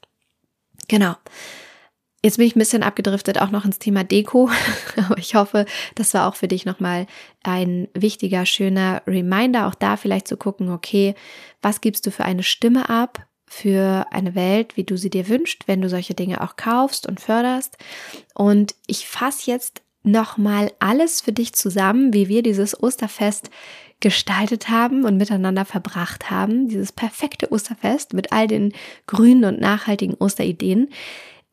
Genau. 0.87 1.15
Jetzt 2.25 2.37
bin 2.37 2.47
ich 2.47 2.55
ein 2.55 2.59
bisschen 2.59 2.81
abgedriftet 2.81 3.39
auch 3.39 3.51
noch 3.51 3.65
ins 3.65 3.77
Thema 3.77 4.03
Deko, 4.03 4.49
aber 4.97 5.17
ich 5.19 5.35
hoffe, 5.35 5.67
das 5.93 6.13
war 6.15 6.27
auch 6.27 6.35
für 6.35 6.47
dich 6.47 6.65
nochmal 6.65 7.05
ein 7.43 7.87
wichtiger, 7.93 8.47
schöner 8.47 9.03
Reminder, 9.05 9.67
auch 9.67 9.75
da 9.75 9.95
vielleicht 9.95 10.27
zu 10.27 10.35
gucken, 10.35 10.71
okay, 10.71 11.13
was 11.61 11.81
gibst 11.81 12.07
du 12.07 12.11
für 12.11 12.25
eine 12.25 12.41
Stimme 12.41 12.89
ab, 12.89 13.27
für 13.45 14.07
eine 14.11 14.33
Welt, 14.33 14.75
wie 14.75 14.83
du 14.83 14.97
sie 14.97 15.11
dir 15.11 15.29
wünschst, 15.29 15.67
wenn 15.67 15.81
du 15.81 15.89
solche 15.89 16.15
Dinge 16.15 16.41
auch 16.41 16.55
kaufst 16.55 17.07
und 17.07 17.19
förderst. 17.19 17.77
Und 18.33 18.73
ich 18.87 19.07
fasse 19.07 19.51
jetzt 19.51 19.83
nochmal 20.05 20.71
alles 20.79 21.21
für 21.21 21.31
dich 21.31 21.53
zusammen, 21.53 22.13
wie 22.13 22.27
wir 22.27 22.43
dieses 22.43 22.81
Osterfest 22.81 23.49
gestaltet 23.99 24.69
haben 24.69 25.05
und 25.05 25.17
miteinander 25.17 25.65
verbracht 25.65 26.29
haben. 26.29 26.67
Dieses 26.67 26.91
perfekte 26.91 27.51
Osterfest 27.51 28.13
mit 28.13 28.31
all 28.31 28.47
den 28.47 28.73
grünen 29.07 29.45
und 29.45 29.59
nachhaltigen 29.59 30.15
Osterideen. 30.15 30.89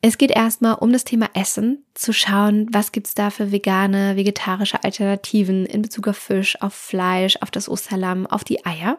Es 0.05 0.17
geht 0.17 0.31
erstmal 0.31 0.75
um 0.75 0.91
das 0.91 1.05
Thema 1.05 1.29
Essen, 1.33 1.85
zu 1.93 2.11
schauen, 2.11 2.67
was 2.71 2.91
gibt's 2.91 3.15
da 3.15 3.29
für 3.29 3.53
vegane, 3.53 4.17
vegetarische 4.17 4.83
Alternativen 4.83 5.65
in 5.65 5.81
Bezug 5.81 6.09
auf 6.09 6.17
Fisch, 6.17 6.61
auf 6.61 6.73
Fleisch, 6.73 7.37
auf 7.39 7.51
das 7.51 7.69
Osterlamm, 7.69 8.27
auf 8.27 8.43
die 8.43 8.65
Eier. 8.65 8.97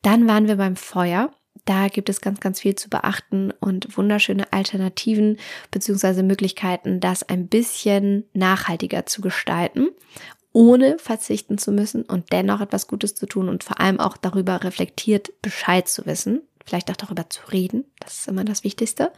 Dann 0.00 0.26
waren 0.26 0.48
wir 0.48 0.56
beim 0.56 0.76
Feuer 0.76 1.30
da 1.68 1.88
gibt 1.88 2.08
es 2.08 2.22
ganz, 2.22 2.40
ganz 2.40 2.60
viel 2.60 2.74
zu 2.76 2.88
beachten 2.88 3.52
und 3.60 3.96
wunderschöne 3.96 4.52
Alternativen 4.52 5.36
beziehungsweise 5.70 6.22
Möglichkeiten, 6.22 6.98
das 7.00 7.28
ein 7.28 7.46
bisschen 7.46 8.24
nachhaltiger 8.32 9.04
zu 9.04 9.20
gestalten, 9.20 9.88
ohne 10.52 10.98
verzichten 10.98 11.58
zu 11.58 11.70
müssen 11.70 12.04
und 12.04 12.32
dennoch 12.32 12.62
etwas 12.62 12.86
Gutes 12.86 13.14
zu 13.14 13.26
tun 13.26 13.50
und 13.50 13.64
vor 13.64 13.80
allem 13.80 14.00
auch 14.00 14.16
darüber 14.16 14.64
reflektiert 14.64 15.30
Bescheid 15.42 15.88
zu 15.88 16.06
wissen, 16.06 16.40
vielleicht 16.64 16.90
auch 16.90 16.96
darüber 16.96 17.28
zu 17.28 17.42
reden. 17.52 17.84
Das 18.00 18.20
ist 18.20 18.28
immer 18.28 18.44
das 18.44 18.64
Wichtigste. 18.64 19.12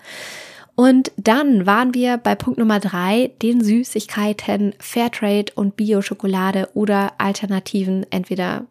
Und 0.75 1.13
dann 1.17 1.67
waren 1.67 1.95
wir 1.95 2.17
bei 2.17 2.35
Punkt 2.35 2.59
Nummer 2.59 2.81
drei, 2.81 3.33
den 3.43 3.63
Süßigkeiten, 3.63 4.75
Fairtrade 4.79 5.53
und 5.55 5.77
Bio-Schokolade 5.77 6.71
oder 6.75 7.13
Alternativen, 7.19 8.07
entweder 8.11 8.67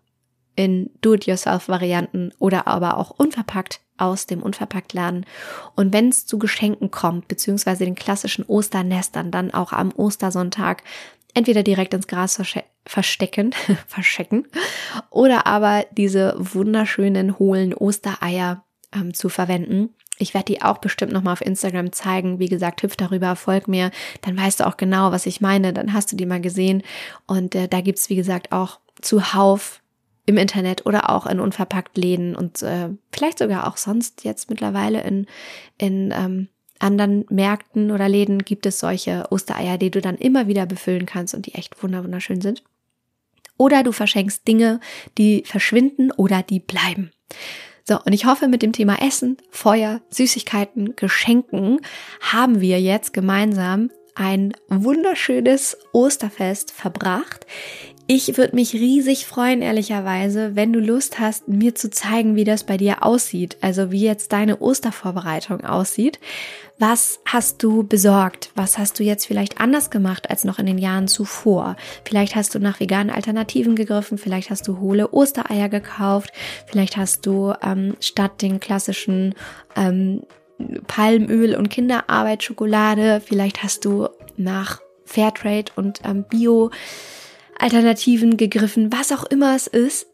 in 0.59 0.89
Do-it-yourself-Varianten 0.99 2.33
oder 2.37 2.67
aber 2.67 2.97
auch 2.97 3.11
unverpackt 3.11 3.79
aus 3.95 4.25
dem 4.25 4.43
Unverpacktladen. 4.43 5.25
Und 5.77 5.93
wenn 5.93 6.09
es 6.09 6.25
zu 6.25 6.37
Geschenken 6.37 6.91
kommt, 6.91 7.29
beziehungsweise 7.29 7.85
den 7.85 7.95
klassischen 7.95 8.43
Osternestern, 8.43 9.31
dann 9.31 9.53
auch 9.53 9.71
am 9.71 9.93
Ostersonntag 9.93 10.83
entweder 11.33 11.63
direkt 11.63 11.93
ins 11.93 12.07
Gras 12.07 12.41
verstecken, 12.85 13.51
verstecken 13.87 14.47
oder 15.09 15.47
aber 15.47 15.85
diese 15.91 16.35
wunderschönen 16.37 17.39
hohlen 17.39 17.73
Ostereier 17.73 18.65
ähm, 18.93 19.13
zu 19.13 19.29
verwenden. 19.29 19.93
Ich 20.17 20.33
werde 20.33 20.51
die 20.51 20.61
auch 20.61 20.79
bestimmt 20.79 21.13
nochmal 21.13 21.31
auf 21.31 21.41
Instagram 21.41 21.93
zeigen. 21.93 22.39
Wie 22.39 22.49
gesagt, 22.49 22.83
hüpf 22.83 22.97
darüber, 22.97 23.37
folg 23.37 23.69
mir, 23.69 23.91
dann 24.23 24.35
weißt 24.37 24.59
du 24.59 24.67
auch 24.67 24.75
genau, 24.75 25.13
was 25.13 25.25
ich 25.25 25.39
meine. 25.39 25.71
Dann 25.71 25.93
hast 25.93 26.11
du 26.11 26.17
die 26.17 26.25
mal 26.25 26.41
gesehen. 26.41 26.83
Und 27.27 27.55
äh, 27.55 27.69
da 27.69 27.79
gibt's 27.79 28.09
wie 28.09 28.17
gesagt, 28.17 28.51
auch 28.51 28.81
zuhauf 29.01 29.81
im 30.29 30.37
Internet 30.37 30.85
oder 30.85 31.09
auch 31.09 31.25
in 31.25 31.39
unverpackt 31.39 31.97
Läden 31.97 32.35
und 32.35 32.61
äh, 32.61 32.89
vielleicht 33.11 33.39
sogar 33.39 33.67
auch 33.67 33.77
sonst 33.77 34.23
jetzt 34.23 34.47
mittlerweile 34.51 35.01
in, 35.01 35.25
in 35.79 36.13
ähm, 36.15 36.49
anderen 36.77 37.25
Märkten 37.29 37.89
oder 37.89 38.07
Läden 38.07 38.45
gibt 38.45 38.67
es 38.67 38.79
solche 38.79 39.25
Ostereier, 39.31 39.79
die 39.79 39.89
du 39.89 40.01
dann 40.01 40.17
immer 40.17 40.45
wieder 40.45 40.67
befüllen 40.67 41.07
kannst 41.07 41.33
und 41.33 41.47
die 41.47 41.55
echt 41.55 41.81
wunderschön 41.81 42.41
sind. 42.41 42.63
Oder 43.57 43.81
du 43.81 43.91
verschenkst 43.91 44.47
Dinge, 44.47 44.79
die 45.17 45.43
verschwinden 45.47 46.11
oder 46.11 46.43
die 46.43 46.59
bleiben. 46.59 47.09
So, 47.83 47.99
und 47.99 48.13
ich 48.13 48.25
hoffe, 48.25 48.47
mit 48.47 48.61
dem 48.61 48.71
Thema 48.71 49.01
Essen, 49.01 49.37
Feuer, 49.49 50.01
Süßigkeiten, 50.11 50.95
Geschenken 50.95 51.81
haben 52.21 52.61
wir 52.61 52.79
jetzt 52.79 53.13
gemeinsam 53.13 53.89
ein 54.19 54.53
wunderschönes 54.67 55.77
Osterfest 55.93 56.71
verbracht. 56.71 57.47
Ich 58.05 58.37
würde 58.37 58.55
mich 58.55 58.73
riesig 58.73 59.27
freuen, 59.27 59.61
ehrlicherweise, 59.61 60.55
wenn 60.55 60.73
du 60.73 60.79
Lust 60.79 61.19
hast, 61.19 61.47
mir 61.47 61.75
zu 61.75 61.91
zeigen, 61.91 62.35
wie 62.35 62.43
das 62.43 62.63
bei 62.63 62.75
dir 62.75 63.05
aussieht. 63.05 63.57
Also 63.61 63.91
wie 63.91 64.01
jetzt 64.01 64.33
deine 64.33 64.61
Ostervorbereitung 64.61 65.63
aussieht. 65.63 66.19
Was 66.79 67.19
hast 67.25 67.61
du 67.61 67.83
besorgt? 67.83 68.51
Was 68.55 68.77
hast 68.77 68.99
du 68.99 69.03
jetzt 69.03 69.27
vielleicht 69.27 69.61
anders 69.61 69.89
gemacht 69.89 70.29
als 70.29 70.43
noch 70.43 70.59
in 70.59 70.65
den 70.65 70.79
Jahren 70.79 71.07
zuvor? 71.07 71.75
Vielleicht 72.03 72.35
hast 72.35 72.55
du 72.55 72.59
nach 72.59 72.79
veganen 72.79 73.13
Alternativen 73.13 73.75
gegriffen, 73.75 74.17
vielleicht 74.17 74.49
hast 74.49 74.67
du 74.67 74.79
hohle 74.79 75.13
Ostereier 75.13 75.69
gekauft, 75.69 76.31
vielleicht 76.65 76.97
hast 76.97 77.25
du 77.25 77.53
ähm, 77.61 77.95
statt 77.99 78.41
den 78.41 78.59
klassischen 78.59 79.35
ähm, 79.75 80.23
Palmöl 80.87 81.55
und 81.55 81.69
Kinderarbeit 81.69 82.43
Schokolade, 82.43 83.21
vielleicht 83.25 83.63
hast 83.63 83.85
du 83.85 84.09
nach 84.37 84.81
Fairtrade 85.05 85.71
und 85.75 86.01
ähm, 86.03 86.25
Bio 86.29 86.71
Alternativen 87.57 88.37
gegriffen, 88.37 88.91
was 88.91 89.11
auch 89.11 89.25
immer 89.25 89.55
es 89.55 89.67
ist. 89.67 90.07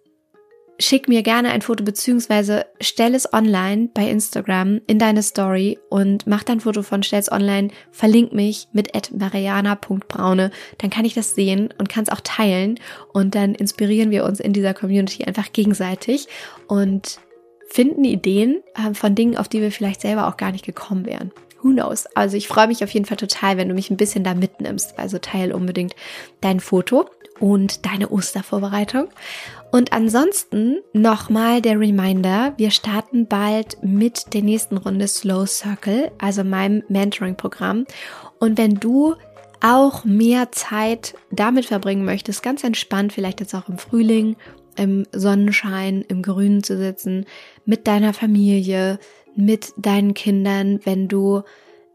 Schick 0.77 1.07
mir 1.07 1.23
gerne 1.23 1.51
ein 1.51 1.61
Foto 1.61 1.85
beziehungsweise 1.85 2.65
stell 2.81 3.15
es 3.15 3.31
online 3.31 3.89
bei 3.93 4.09
Instagram 4.09 4.81
in 4.87 4.99
deine 4.99 5.23
Story 5.23 5.79
und 5.89 6.27
mach 6.27 6.43
dein 6.43 6.59
Foto 6.59 6.81
von 6.81 7.01
stell's 7.01 7.31
online, 7.31 7.69
verlink 7.91 8.33
mich 8.33 8.67
mit 8.73 8.91
mariana.braune, 9.13 10.51
dann 10.79 10.89
kann 10.89 11.05
ich 11.05 11.13
das 11.13 11.33
sehen 11.33 11.73
und 11.77 11.87
kann 11.87 12.03
es 12.03 12.09
auch 12.09 12.19
teilen 12.21 12.77
und 13.13 13.35
dann 13.35 13.55
inspirieren 13.55 14.11
wir 14.11 14.25
uns 14.25 14.41
in 14.41 14.51
dieser 14.51 14.73
Community 14.73 15.23
einfach 15.23 15.53
gegenseitig. 15.53 16.27
Und 16.67 17.19
finden 17.67 18.03
Ideen 18.03 18.61
äh, 18.75 18.93
von 18.93 19.15
Dingen, 19.15 19.37
auf 19.37 19.47
die 19.47 19.61
wir 19.61 19.71
vielleicht 19.71 20.01
selber 20.01 20.27
auch 20.27 20.37
gar 20.37 20.51
nicht 20.51 20.65
gekommen 20.65 21.05
wären. 21.05 21.31
who 21.65 21.71
knows? 21.71 22.05
Also 22.15 22.37
ich 22.37 22.47
freue 22.47 22.67
mich 22.67 22.83
auf 22.83 22.91
jeden 22.91 23.05
Fall 23.05 23.17
total, 23.17 23.57
wenn 23.57 23.67
du 23.67 23.73
mich 23.73 23.89
ein 23.89 23.97
bisschen 23.97 24.23
da 24.23 24.35
mitnimmst. 24.35 24.99
Also 24.99 25.17
teile 25.17 25.55
unbedingt 25.55 25.95
dein 26.41 26.59
Foto 26.59 27.09
und 27.39 27.85
deine 27.85 28.09
Ostervorbereitung. 28.09 29.07
Und 29.71 29.91
ansonsten 29.91 30.77
nochmal 30.93 31.61
der 31.61 31.79
Reminder, 31.79 32.53
wir 32.57 32.71
starten 32.71 33.27
bald 33.27 33.77
mit 33.81 34.33
der 34.33 34.41
nächsten 34.41 34.77
Runde 34.77 35.07
Slow 35.07 35.45
Circle, 35.45 36.11
also 36.17 36.43
meinem 36.43 36.83
Mentoring-Programm. 36.87 37.85
Und 38.39 38.57
wenn 38.57 38.75
du 38.75 39.15
auch 39.61 40.05
mehr 40.05 40.51
Zeit 40.51 41.15
damit 41.31 41.65
verbringen 41.65 42.05
möchtest, 42.05 42.43
ganz 42.43 42.63
entspannt, 42.63 43.11
vielleicht 43.11 43.39
jetzt 43.39 43.55
auch 43.55 43.67
im 43.67 43.77
Frühling, 43.77 44.35
im 44.75 45.05
Sonnenschein, 45.11 46.03
im 46.07 46.21
Grünen 46.21 46.63
zu 46.63 46.77
sitzen, 46.77 47.25
mit 47.65 47.87
deiner 47.87 48.13
Familie, 48.13 48.99
mit 49.35 49.73
deinen 49.77 50.13
Kindern, 50.13 50.79
wenn 50.83 51.07
du 51.07 51.43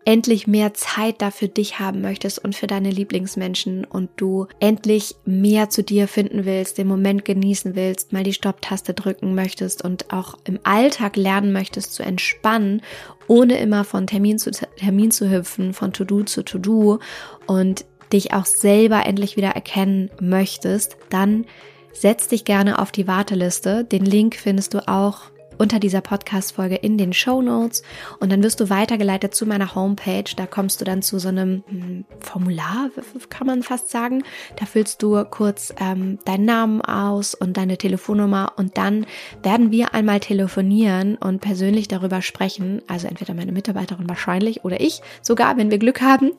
endlich 0.04 0.46
mehr 0.46 0.72
Zeit 0.74 1.20
da 1.20 1.30
für 1.30 1.48
dich 1.48 1.78
haben 1.78 2.00
möchtest 2.00 2.42
und 2.42 2.56
für 2.56 2.66
deine 2.66 2.90
Lieblingsmenschen 2.90 3.84
und 3.84 4.10
du 4.16 4.46
endlich 4.58 5.14
mehr 5.24 5.68
zu 5.68 5.82
dir 5.82 6.08
finden 6.08 6.44
willst, 6.46 6.78
den 6.78 6.88
Moment 6.88 7.24
genießen 7.24 7.76
willst, 7.76 8.12
mal 8.12 8.24
die 8.24 8.32
Stopptaste 8.32 8.94
drücken 8.94 9.34
möchtest 9.34 9.84
und 9.84 10.12
auch 10.12 10.38
im 10.44 10.58
Alltag 10.64 11.16
lernen 11.16 11.52
möchtest 11.52 11.92
zu 11.92 12.02
entspannen, 12.02 12.82
ohne 13.28 13.58
immer 13.58 13.84
von 13.84 14.06
Termin 14.06 14.38
zu 14.38 14.50
Termin 14.50 15.10
zu 15.10 15.30
hüpfen, 15.30 15.74
von 15.74 15.92
To-Do 15.92 16.24
zu 16.24 16.42
To-Do 16.42 16.98
und 17.46 17.84
dich 18.12 18.32
auch 18.32 18.46
selber 18.46 19.06
endlich 19.06 19.36
wieder 19.36 19.50
erkennen 19.50 20.10
möchtest, 20.20 20.96
dann 21.10 21.46
setz 21.92 22.28
dich 22.28 22.44
gerne 22.44 22.78
auf 22.78 22.92
die 22.92 23.06
Warteliste. 23.06 23.84
Den 23.84 24.04
Link 24.04 24.36
findest 24.36 24.74
du 24.74 24.86
auch 24.88 25.30
unter 25.60 25.78
dieser 25.78 26.00
Podcast-Folge 26.00 26.76
in 26.76 26.96
den 26.96 27.12
Show 27.12 27.42
Notes 27.42 27.82
und 28.18 28.32
dann 28.32 28.42
wirst 28.42 28.60
du 28.60 28.70
weitergeleitet 28.70 29.34
zu 29.34 29.44
meiner 29.44 29.74
Homepage. 29.74 30.24
Da 30.34 30.46
kommst 30.46 30.80
du 30.80 30.86
dann 30.86 31.02
zu 31.02 31.18
so 31.18 31.28
einem 31.28 31.62
hm, 31.68 32.06
Formular, 32.20 32.88
kann 33.28 33.46
man 33.46 33.62
fast 33.62 33.90
sagen. 33.90 34.24
Da 34.56 34.64
füllst 34.64 35.02
du 35.02 35.22
kurz 35.26 35.74
ähm, 35.78 36.18
deinen 36.24 36.46
Namen 36.46 36.80
aus 36.80 37.34
und 37.34 37.58
deine 37.58 37.76
Telefonnummer 37.76 38.54
und 38.56 38.78
dann 38.78 39.04
werden 39.42 39.70
wir 39.70 39.92
einmal 39.92 40.20
telefonieren 40.20 41.16
und 41.16 41.40
persönlich 41.40 41.88
darüber 41.88 42.22
sprechen. 42.22 42.80
Also 42.88 43.06
entweder 43.06 43.34
meine 43.34 43.52
Mitarbeiterin 43.52 44.08
wahrscheinlich 44.08 44.64
oder 44.64 44.80
ich 44.80 45.02
sogar, 45.20 45.58
wenn 45.58 45.70
wir 45.70 45.78
Glück 45.78 46.00
haben. 46.00 46.30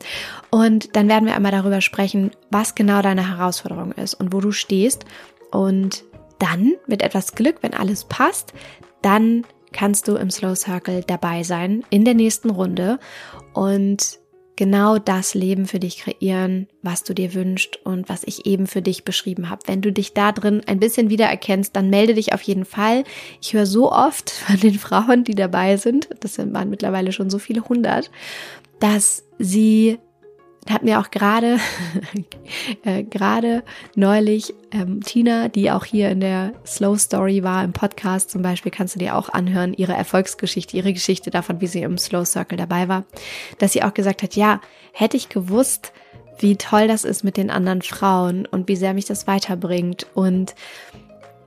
Und 0.50 0.96
dann 0.96 1.08
werden 1.08 1.26
wir 1.26 1.36
einmal 1.36 1.52
darüber 1.52 1.80
sprechen, 1.80 2.32
was 2.50 2.74
genau 2.74 3.02
deine 3.02 3.28
Herausforderung 3.28 3.92
ist 3.92 4.14
und 4.14 4.32
wo 4.32 4.40
du 4.40 4.50
stehst. 4.50 5.04
Und 5.52 6.04
dann 6.38 6.72
mit 6.86 7.02
etwas 7.02 7.34
Glück, 7.34 7.58
wenn 7.60 7.74
alles 7.74 8.04
passt, 8.04 8.52
dann 9.02 9.44
kannst 9.72 10.08
du 10.08 10.16
im 10.16 10.30
Slow 10.30 10.56
Circle 10.56 11.02
dabei 11.06 11.44
sein 11.44 11.84
in 11.90 12.04
der 12.04 12.14
nächsten 12.14 12.50
Runde 12.50 12.98
und 13.54 14.18
genau 14.56 14.98
das 14.98 15.34
Leben 15.34 15.66
für 15.66 15.78
dich 15.78 15.98
kreieren, 15.98 16.68
was 16.82 17.04
du 17.04 17.14
dir 17.14 17.34
wünschst 17.34 17.84
und 17.84 18.08
was 18.08 18.22
ich 18.24 18.46
eben 18.46 18.66
für 18.66 18.82
dich 18.82 19.04
beschrieben 19.04 19.48
habe. 19.48 19.62
Wenn 19.66 19.80
du 19.80 19.92
dich 19.92 20.14
da 20.14 20.32
drin 20.32 20.62
ein 20.66 20.78
bisschen 20.78 21.10
wiedererkennst, 21.10 21.74
dann 21.74 21.90
melde 21.90 22.14
dich 22.14 22.34
auf 22.34 22.42
jeden 22.42 22.64
Fall. 22.64 23.04
Ich 23.40 23.54
höre 23.54 23.66
so 23.66 23.90
oft 23.90 24.30
von 24.30 24.58
den 24.60 24.78
Frauen, 24.78 25.24
die 25.24 25.34
dabei 25.34 25.76
sind, 25.76 26.08
das 26.20 26.34
sind 26.34 26.52
mittlerweile 26.68 27.12
schon 27.12 27.30
so 27.30 27.38
viele 27.38 27.68
hundert, 27.68 28.10
dass 28.78 29.24
sie 29.38 29.98
hat 30.70 30.82
mir 30.82 31.00
auch 31.00 31.10
gerade 31.10 31.58
äh, 32.84 33.02
gerade 33.02 33.62
neulich 33.94 34.54
ähm, 34.70 35.00
Tina, 35.02 35.48
die 35.48 35.70
auch 35.70 35.84
hier 35.84 36.10
in 36.10 36.20
der 36.20 36.52
Slow 36.64 36.96
Story 36.98 37.42
war 37.42 37.64
im 37.64 37.72
Podcast 37.72 38.30
zum 38.30 38.42
Beispiel, 38.42 38.70
kannst 38.70 38.94
du 38.94 38.98
dir 38.98 39.16
auch 39.16 39.28
anhören, 39.28 39.74
ihre 39.74 39.94
Erfolgsgeschichte, 39.94 40.76
ihre 40.76 40.92
Geschichte 40.92 41.30
davon, 41.30 41.60
wie 41.60 41.66
sie 41.66 41.82
im 41.82 41.98
Slow 41.98 42.24
Circle 42.24 42.56
dabei 42.56 42.88
war, 42.88 43.04
dass 43.58 43.72
sie 43.72 43.82
auch 43.82 43.94
gesagt 43.94 44.22
hat, 44.22 44.36
ja, 44.36 44.60
hätte 44.92 45.16
ich 45.16 45.28
gewusst, 45.28 45.92
wie 46.38 46.56
toll 46.56 46.88
das 46.88 47.04
ist 47.04 47.24
mit 47.24 47.36
den 47.36 47.50
anderen 47.50 47.82
Frauen 47.82 48.46
und 48.46 48.68
wie 48.68 48.76
sehr 48.76 48.94
mich 48.94 49.04
das 49.04 49.26
weiterbringt 49.26 50.06
und 50.14 50.54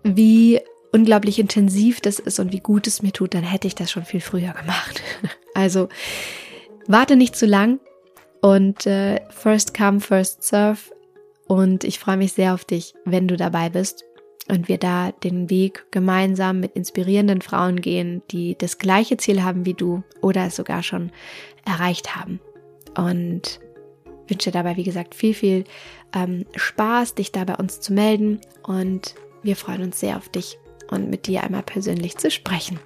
wie 0.03 0.61
unglaublich 0.91 1.39
intensiv 1.39 1.99
das 1.99 2.19
ist 2.19 2.39
und 2.39 2.53
wie 2.53 2.59
gut 2.59 2.87
es 2.87 3.01
mir 3.01 3.11
tut, 3.11 3.33
dann 3.33 3.43
hätte 3.43 3.67
ich 3.67 3.75
das 3.75 3.91
schon 3.91 4.05
viel 4.05 4.21
früher 4.21 4.53
gemacht. 4.53 5.01
Also 5.57 5.87
warte 6.85 7.15
nicht 7.15 7.37
zu 7.37 7.45
lang, 7.45 7.79
und 8.45 8.85
äh, 8.85 9.21
first 9.29 9.73
come, 9.73 9.99
first 9.99 10.43
serve. 10.43 10.91
Und 11.47 11.83
ich 11.83 11.97
freue 11.97 12.17
mich 12.17 12.33
sehr 12.33 12.53
auf 12.53 12.63
dich, 12.63 12.93
wenn 13.03 13.27
du 13.27 13.37
dabei 13.37 13.69
bist 13.69 14.05
und 14.47 14.67
wir 14.67 14.77
da 14.77 15.11
den 15.11 15.49
Weg 15.49 15.87
gemeinsam 15.89 16.59
mit 16.59 16.73
inspirierenden 16.73 17.41
Frauen 17.41 17.81
gehen, 17.81 18.21
die 18.29 18.55
das 18.55 18.77
gleiche 18.77 19.17
Ziel 19.17 19.41
haben 19.41 19.65
wie 19.65 19.73
du 19.73 20.03
oder 20.21 20.45
es 20.45 20.55
sogar 20.55 20.83
schon 20.83 21.11
erreicht 21.65 22.15
haben. 22.15 22.39
Und 22.95 23.59
wünsche 24.27 24.51
dabei, 24.51 24.75
wie 24.75 24.83
gesagt, 24.83 25.15
viel, 25.15 25.33
viel 25.33 25.63
ähm, 26.13 26.45
Spaß, 26.55 27.15
dich 27.15 27.31
da 27.31 27.45
bei 27.45 27.55
uns 27.55 27.79
zu 27.79 27.93
melden. 27.93 28.41
Und 28.61 29.15
wir 29.41 29.55
freuen 29.55 29.81
uns 29.81 29.99
sehr 29.99 30.17
auf 30.17 30.29
dich 30.29 30.59
und 30.91 31.09
mit 31.09 31.25
dir 31.25 31.41
einmal 31.41 31.63
persönlich 31.63 32.17
zu 32.17 32.29
sprechen. 32.29 32.79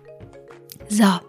So, 0.88 1.20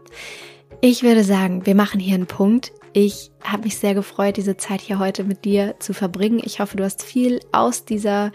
ich 0.81 1.03
würde 1.03 1.25
sagen, 1.25 1.66
wir 1.66 1.75
machen 1.75 1.99
hier 1.99 2.14
einen 2.14 2.27
Punkt. 2.29 2.71
Ich 2.92 3.31
habe 3.42 3.64
mich 3.64 3.79
sehr 3.79 3.94
gefreut, 3.94 4.37
diese 4.37 4.57
Zeit 4.57 4.81
hier 4.81 4.98
heute 4.98 5.24
mit 5.24 5.44
dir 5.44 5.76
zu 5.79 5.92
verbringen. 5.92 6.40
Ich 6.44 6.61
hoffe, 6.61 6.76
du 6.76 6.85
hast 6.85 7.03
viel 7.03 7.40
aus 7.53 7.85
dieser 7.85 8.33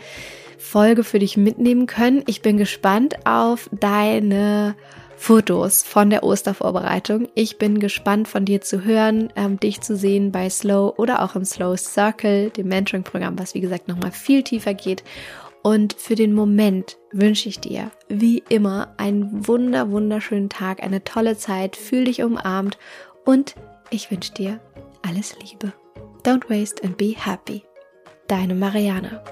Folge 0.57 1.03
für 1.03 1.19
dich 1.19 1.35
mitnehmen 1.35 1.87
können. 1.87 2.23
Ich 2.25 2.41
bin 2.41 2.57
gespannt 2.57 3.25
auf 3.25 3.69
deine 3.71 4.75
Fotos 5.17 5.83
von 5.83 6.09
der 6.09 6.23
Ostervorbereitung. 6.23 7.27
Ich 7.35 7.57
bin 7.57 7.79
gespannt 7.79 8.27
von 8.27 8.45
dir 8.45 8.61
zu 8.61 8.83
hören, 8.83 9.31
ähm, 9.35 9.59
dich 9.59 9.81
zu 9.81 9.95
sehen 9.95 10.31
bei 10.31 10.49
Slow 10.49 10.93
oder 10.97 11.23
auch 11.23 11.35
im 11.35 11.45
Slow 11.45 11.75
Circle, 11.77 12.49
dem 12.49 12.67
Mentoring-Programm, 12.67 13.39
was 13.39 13.53
wie 13.55 13.61
gesagt 13.61 13.87
nochmal 13.87 14.11
viel 14.11 14.43
tiefer 14.43 14.73
geht. 14.73 15.03
Und 15.63 15.93
für 15.93 16.15
den 16.15 16.33
Moment 16.33 16.97
wünsche 17.11 17.49
ich 17.49 17.59
dir, 17.59 17.91
wie 18.07 18.43
immer, 18.49 18.93
einen 18.97 19.47
wunder, 19.47 19.89
wunderschönen 19.89 20.49
Tag, 20.49 20.83
eine 20.83 21.03
tolle 21.03 21.37
Zeit, 21.37 21.75
fühl 21.75 22.05
dich 22.05 22.21
umarmt 22.21 22.77
und 23.25 23.55
ich 23.95 24.11
wünsche 24.11 24.33
dir 24.33 24.59
alles 25.01 25.35
Liebe. 25.39 25.73
Don't 26.23 26.49
waste 26.49 26.83
and 26.83 26.97
be 26.97 27.15
happy. 27.17 27.63
Deine 28.27 28.53
Mariana. 28.53 29.23